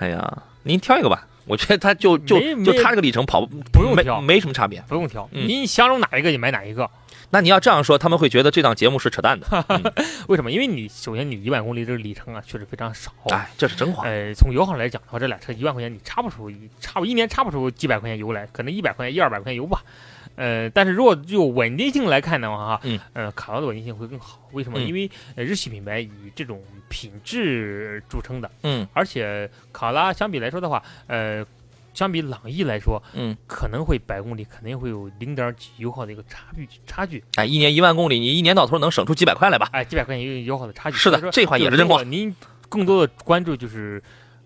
[0.00, 1.28] 哎呀，您挑一个吧。
[1.46, 5.28] 我觉得它就就就它这个里程跑不用挑，没什么差别，不用挑。
[5.30, 6.88] 你相中哪一个你买哪一个。
[7.30, 9.46] 那你要这样说，他们会觉得这档节目是扯淡的。
[10.28, 10.52] 为什么？
[10.52, 13.10] 因为你首先你一万公里这个里程啊，确实非常少。
[13.30, 14.04] 哎，这是真话。
[14.04, 19.82] 呃，从油耗来讲的话，这俩车一万块钱你差不出，差不一年差不出几百块钱油来，可能一百块钱一二百块钱油吧。
[20.36, 24.40] 呃，但是如果就稳定性来看的话，哈，嗯，呃，卡罗的稳定性会更好。
[24.52, 24.80] 为什么？
[24.80, 31.44] 因为日系品牌以这种品质著称的，嗯，而且卡罗拉相比来说的话，呃。
[31.94, 37.22] 相比朗逸来说，嗯，可能会百公里肯定会有零点几油耗的一个差距差距。
[37.36, 39.68] 哎，一年一万公里，你一年到头能省出几百块来吧？
[39.70, 40.96] 哎，几百块钱油耗的差距。
[40.96, 42.02] 是的，这话也是真话。
[42.02, 42.34] 您
[42.68, 44.02] 更多的关注就是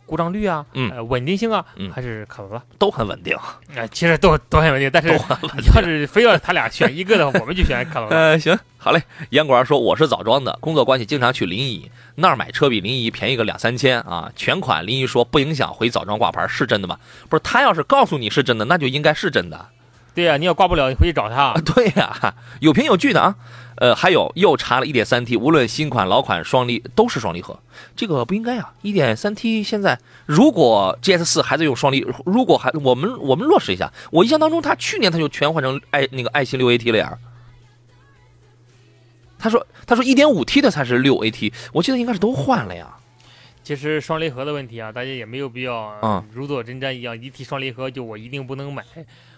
[0.09, 2.63] 故障率啊，嗯呃，稳定性啊，嗯还是卡罗拉？
[2.79, 3.37] 都很稳定。
[3.37, 8.17] 啊、其实都都很稳定，但是你要是非要他俩选一个的话，我们就选卡罗拉。
[8.17, 9.03] 呃，行，好嘞。
[9.29, 14.33] 严管说我是枣庄的，工作关系经常去临沂，那儿买车比临沂便宜个两三千啊。
[14.35, 16.99] 全款临沂说不影响回枣庄挂牌，是真的吗？
[17.29, 19.69] 不是，他要是告诉你是真的，那就应该是真的。
[20.15, 21.61] 对呀、你要挂不了，你回去找他啊，。
[21.61, 23.37] 对呀、有凭有据的啊。
[23.81, 27.61] 呃，还有又查了一点三 T，无论新款老款双离都是双离合，
[27.95, 28.75] 这个不应该啊。
[28.83, 37.17] 1.3T 现在如果 GS 四还在用双离，如果还我们我们落实一下，我印象当中他去年他就全换成爱那个爱信六 AT 了呀。
[39.39, 42.98] 他说他说一点五 T 的才是六 AT，我记得应该是都换了呀。
[43.69, 48.83] 其实双离合的问题啊，大家也没有必要呃嗯如坐针毡一样，一提双离合就我一定不能买。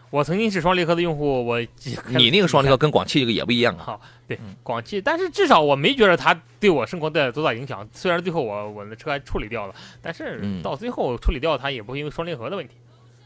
[0.08, 1.60] 我曾经是双离合的用户，我
[2.06, 3.82] 你那个双离合跟广汽这个也不一样啊。
[3.84, 7.84] 好，对嗯广汽，但是至少我没觉得它对我生活带来多大影响。
[7.92, 12.76] 虽然最后我我的车还处理掉了，但是嗯到最后处理掉它也不会因为双离合的问题。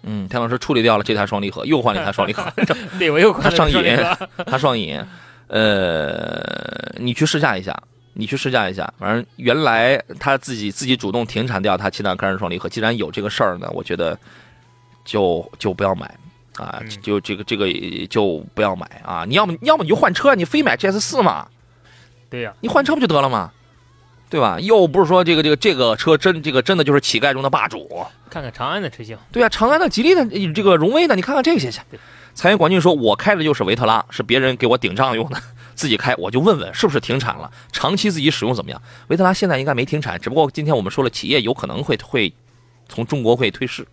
[0.04, 2.50] 嗯，田老师处理掉了这台双离合，又换了一台双离合。
[2.98, 4.28] 对我又换了它上双离瘾合。
[4.46, 4.98] 它上瘾，
[5.48, 7.78] 呃，你去试驾一下，
[8.14, 8.92] 你去试驾一下。
[8.98, 14.18] 反正原来他自己自己主动停产掉他七档干式双离合，既然有这个事儿呢，我觉得
[15.04, 16.06] 就就不要买
[16.56, 17.66] 啊，嗯就这个这个
[18.08, 19.24] 就不要买啊。
[19.26, 21.46] 你要么要么你就换车，你非买 GS 四嘛，
[22.30, 23.52] 对呀、你换车不就得了吗？
[24.30, 24.58] 对吧？
[24.58, 28.04] 又不是说这个这个这个车真这个真的就是乞丐中的霸主。
[28.28, 32.00] 看看长安的车型，对啊，长安的、吉利的、这个荣威的，你看看这些去对。
[32.34, 35.40] 财源广进说，我开的就是维特拉，是别人给我顶账用的，
[35.74, 38.80] 自己开我就问问是不是停产了，长期自己使用怎么样？
[39.08, 42.32] 维特拉现在应该没停产，只不过今天我们说了，企业有可能会会
[42.88, 43.86] 从中国会退市。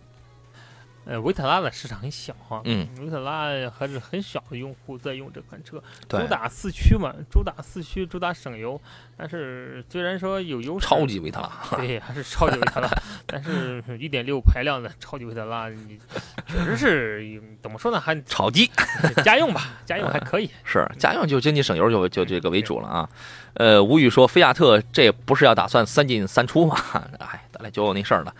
[1.04, 8.80] 呃，维特拉的市场很小哈，嗯，维特拉还是很小的用户在用这款车，主，打四驱嘛，主打四驱，主打省油，
[9.16, 11.50] 但是虽然说有优势，超级维特拉。
[11.76, 12.88] 对，还是超级维特拉，
[13.26, 15.98] 但是一点六排量的超级维特拉，你
[16.46, 18.70] 确实是怎么说呢，还 炒鸡
[19.24, 20.48] 家用吧，家用还可以。
[20.64, 23.08] 是家用就经济省油就就这个为主了啊。
[23.54, 26.76] 呃，吴宇说，菲亚特这不是要打算三进三出吗？
[27.18, 28.34] 哎，咱俩就有那事儿了。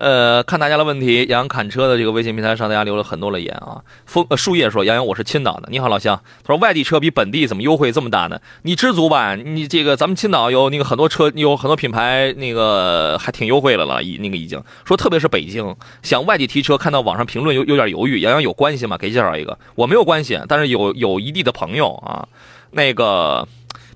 [0.00, 3.82] 呃，看大家的问题，杨洋侃车的这个微信平台上，大家留了很多的言啊。
[4.06, 6.18] 枫呃树叶说，杨洋我是青岛的，你好老乡。
[6.42, 8.40] 他说外地车比本地怎么优惠这么大呢？
[8.62, 18.96] 你知足吧，你这个咱们青岛有那个很多车，有很多品牌那个还挺优惠的了，已那个已经说，特别是北京，想外地提车，看到网上评论有有点犹豫，杨洋有关系吗？
[18.96, 22.26] 给介绍一个，我没有关系，但是有有一地的朋友啊，
[22.70, 23.46] 那个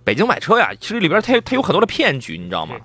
[0.04, 2.76] 北京买车呀，其实里边它它有很多的骗局，你知道吗？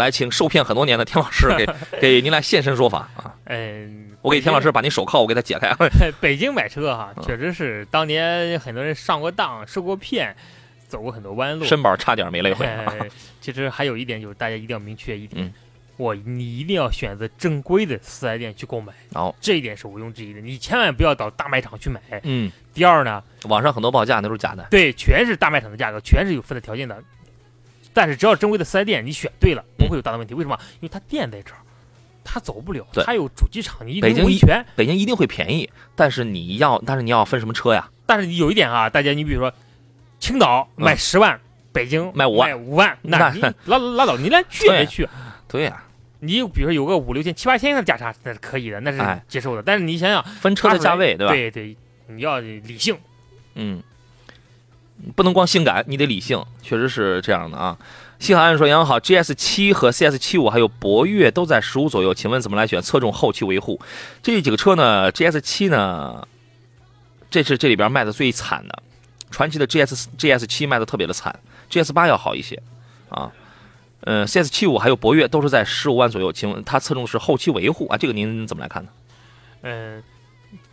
[0.00, 1.66] 来，请受骗很多年的田老师给
[2.00, 3.36] 给您来现身说法啊！
[3.44, 5.72] 嗯，我给田老师把您手铐我给他解开。
[6.20, 10.34] 北京买车哈，嗯确实是当年很多人上过当、受过骗，
[10.88, 11.64] 走过很多弯路。
[11.64, 12.66] 身板差点没了一回。
[12.66, 12.86] 哎，
[13.40, 15.52] 其实还有一点就是大家一定要明确一点，嗯
[15.96, 20.40] 我你一定要选择正规的四 S 店去购买，哦，这一点是毋庸置疑的。
[20.40, 22.00] 你千万不要到大卖场去买。
[22.22, 24.66] 嗯，第二呢，网上很多报价那都是假的。
[24.70, 26.96] 对，全是大卖场的价格，全是有附带条件的。
[28.00, 30.32] 但是只要正规的四 S 店你选对了，不会有大的问题。
[30.32, 30.58] 为什么？
[30.76, 31.60] 因为它店在这儿，
[32.24, 34.64] 它走不了，对它有主机厂，你一北京维权。
[34.74, 37.90] 北京一定会便宜，但是你要，但是你要分什么车呀？
[38.06, 39.52] 但是你有一点啊，大家你比如说，
[40.18, 41.38] 青岛嗯卖十万，
[41.72, 45.06] 北京卖五万卖五万，那那你拉拉倒，你连去也没去。
[45.46, 45.84] 对呀、
[46.20, 49.62] 你比如说有个五六千、七八千的价差，那是可以的，那是哎接受的。
[49.62, 51.34] 但是你想想，分车的价位，对吧？
[51.34, 51.76] 对对，
[52.06, 52.96] 你要理性。
[53.56, 53.82] 嗯，
[55.16, 57.76] 不能光性感，你得理性，确实是这样的啊。
[58.18, 62.82] 西海岸说：“杨好，GS 七和 CS 七五还有博越都在十五左右，请问怎么来选？
[62.82, 63.80] 侧重后期维护。
[64.22, 66.28] 这几个车呢？GS 七呢，
[67.30, 68.82] 这是这里边卖的最惨的，
[69.30, 71.40] 传奇的 GS GS 七卖的特别的惨
[71.70, 72.62] ，GS 八要好一些
[73.08, 73.32] 啊。
[74.02, 77.96] 嗯，CS 七五还有博越都是在十五万左右，请问它侧重是后期维护啊？
[77.96, 78.90] 这个您怎么来看呢？
[79.62, 80.02] 嗯，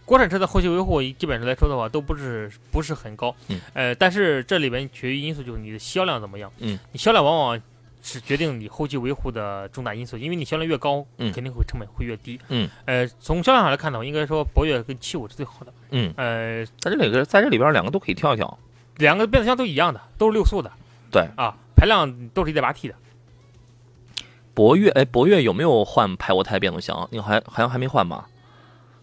[0.07, 3.35] 国产车的后期维护基本上来说的话，都不是不是很高。
[3.49, 3.59] 嗯。
[3.73, 6.49] 呃，但是这里面决于因素就是你的销量怎么样。
[6.59, 6.79] 嗯。
[6.93, 7.61] 你销量往往
[8.01, 12.39] 是决定你后期维护的重大因素，因为你销量越高，嗯肯定会成本会越低。
[12.47, 12.69] 嗯。
[12.85, 15.73] 呃，从销量上来看的话，应该说博越跟七五是最好的。
[15.91, 18.57] 嗯，呃，在这里个在这里边两个都可以挑一挑。
[18.95, 20.71] 两个变速箱都一样的，都是六速的。
[21.11, 21.27] 对。
[21.35, 22.95] 啊，排量都是一点八 T 的。
[24.53, 27.09] 博越，哎，博越有没有换排涡胎变速箱？
[27.11, 28.29] 那个还好像还没换吧？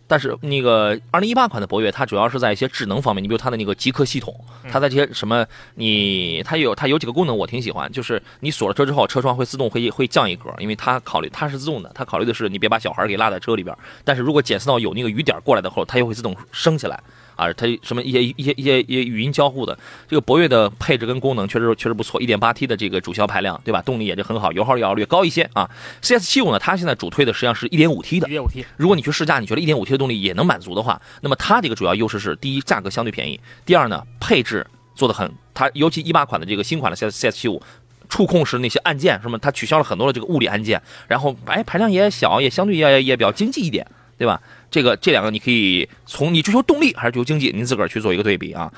[0.06, 13.74] 但是那个二零一八款的博越，它主要是在一些智能方面，你比如它的那个极客系统，嗯它在这些什么，你它有它有几个功能我挺喜欢，就是你锁了车之后，车窗会自动会会降一格，因为它考虑它是自动的，它考虑的是你别把小孩给落在车里边。
[14.04, 17.00] 但是如果检测到有那个雨点过来的后，它又会自动升起来
[17.36, 19.76] 啊，它什么一些一些一些一些语音交互的，
[20.08, 23.82] 这个博越的配置跟功能确实确实不错，1.8T 的这个主销排量，对吧？
[23.82, 25.68] 动力也就很好，油耗要略高一些啊。
[26.02, 28.64] CS75 呢，它现在主推的实际上是一点五 T 的，一点五 T。
[28.76, 37.60] 如果你去试驾，你觉得一点五 T 的动力也能满足的话，那么它这个主要优势是：第一，价格相对便宜；第二呢，配置做的很，它尤其一八款的这个新款的 CS CS75。
[38.06, 43.84] 触控式那些按键什么，它取消了很多的这个物理按键，然后哎排量也小，也相对也也比较经济一点，
[44.16, 44.40] 对吧？
[44.70, 48.72] 这个这两个你可以从你追求动力还是追求经济，您自个儿去做一个对比啊。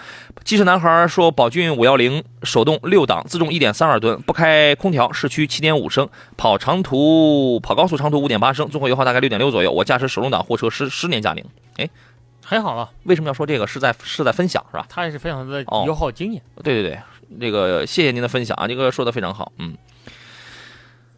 [0.45, 9.71] 机车男孩说，宝骏五幺零手动六档自重一点三二吨，不开空调，市区七点五升，跑长途跑高速长途五点八升，综合油耗大概六点六左右。
[9.71, 11.45] 我驾驶手动挡货车十十年驾龄，
[11.77, 11.89] 哎，
[12.45, 12.91] 很好了。
[13.05, 13.67] 为什么要说这个？
[13.67, 14.87] 是在是在分享是吧？
[14.89, 16.43] 他也是分享他的油耗经验。
[16.63, 16.99] 对对对。
[17.41, 19.77] 这个谢谢您的分享啊，这个说的非常好，嗯，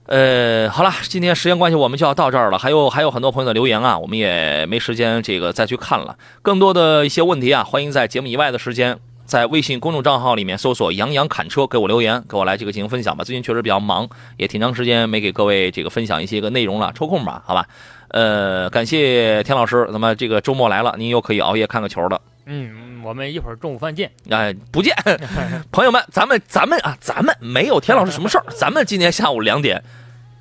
[0.09, 2.57] 呃，好了，今天时间关系，我们就要到这儿了。
[2.57, 6.17] 还有还有很多朋友的留言啊，我们也没时间这个再去看了。
[6.41, 13.23] 更多的一些问题啊，欢迎在节目以外的时间，在微信公众账号里面搜索“杨洋侃车”，给我留言，给我来这个进行分享吧。
[13.23, 17.67] 最近确实比较忙，也挺长时间没给各位这个分享一些个内容了，抽空吧，好吧。
[18.09, 22.19] 呃，感谢田老师，那么这个周末来了，您又可以熬夜看个球了。
[22.47, 24.11] 嗯，我们一会儿中午饭见。
[24.31, 24.95] 哎，不见，
[25.73, 29.83] 朋友们，咱们咱们啊，咱们没有田老师什么事儿， 咱们今天下午两点，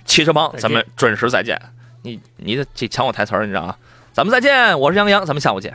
[0.05, 1.59] 汽车帮，咱们准时再见。
[2.03, 3.77] 你你的这抢我台词儿，你知道啊？
[4.13, 5.73] 咱们再见，我是杨洋，咱们下午见。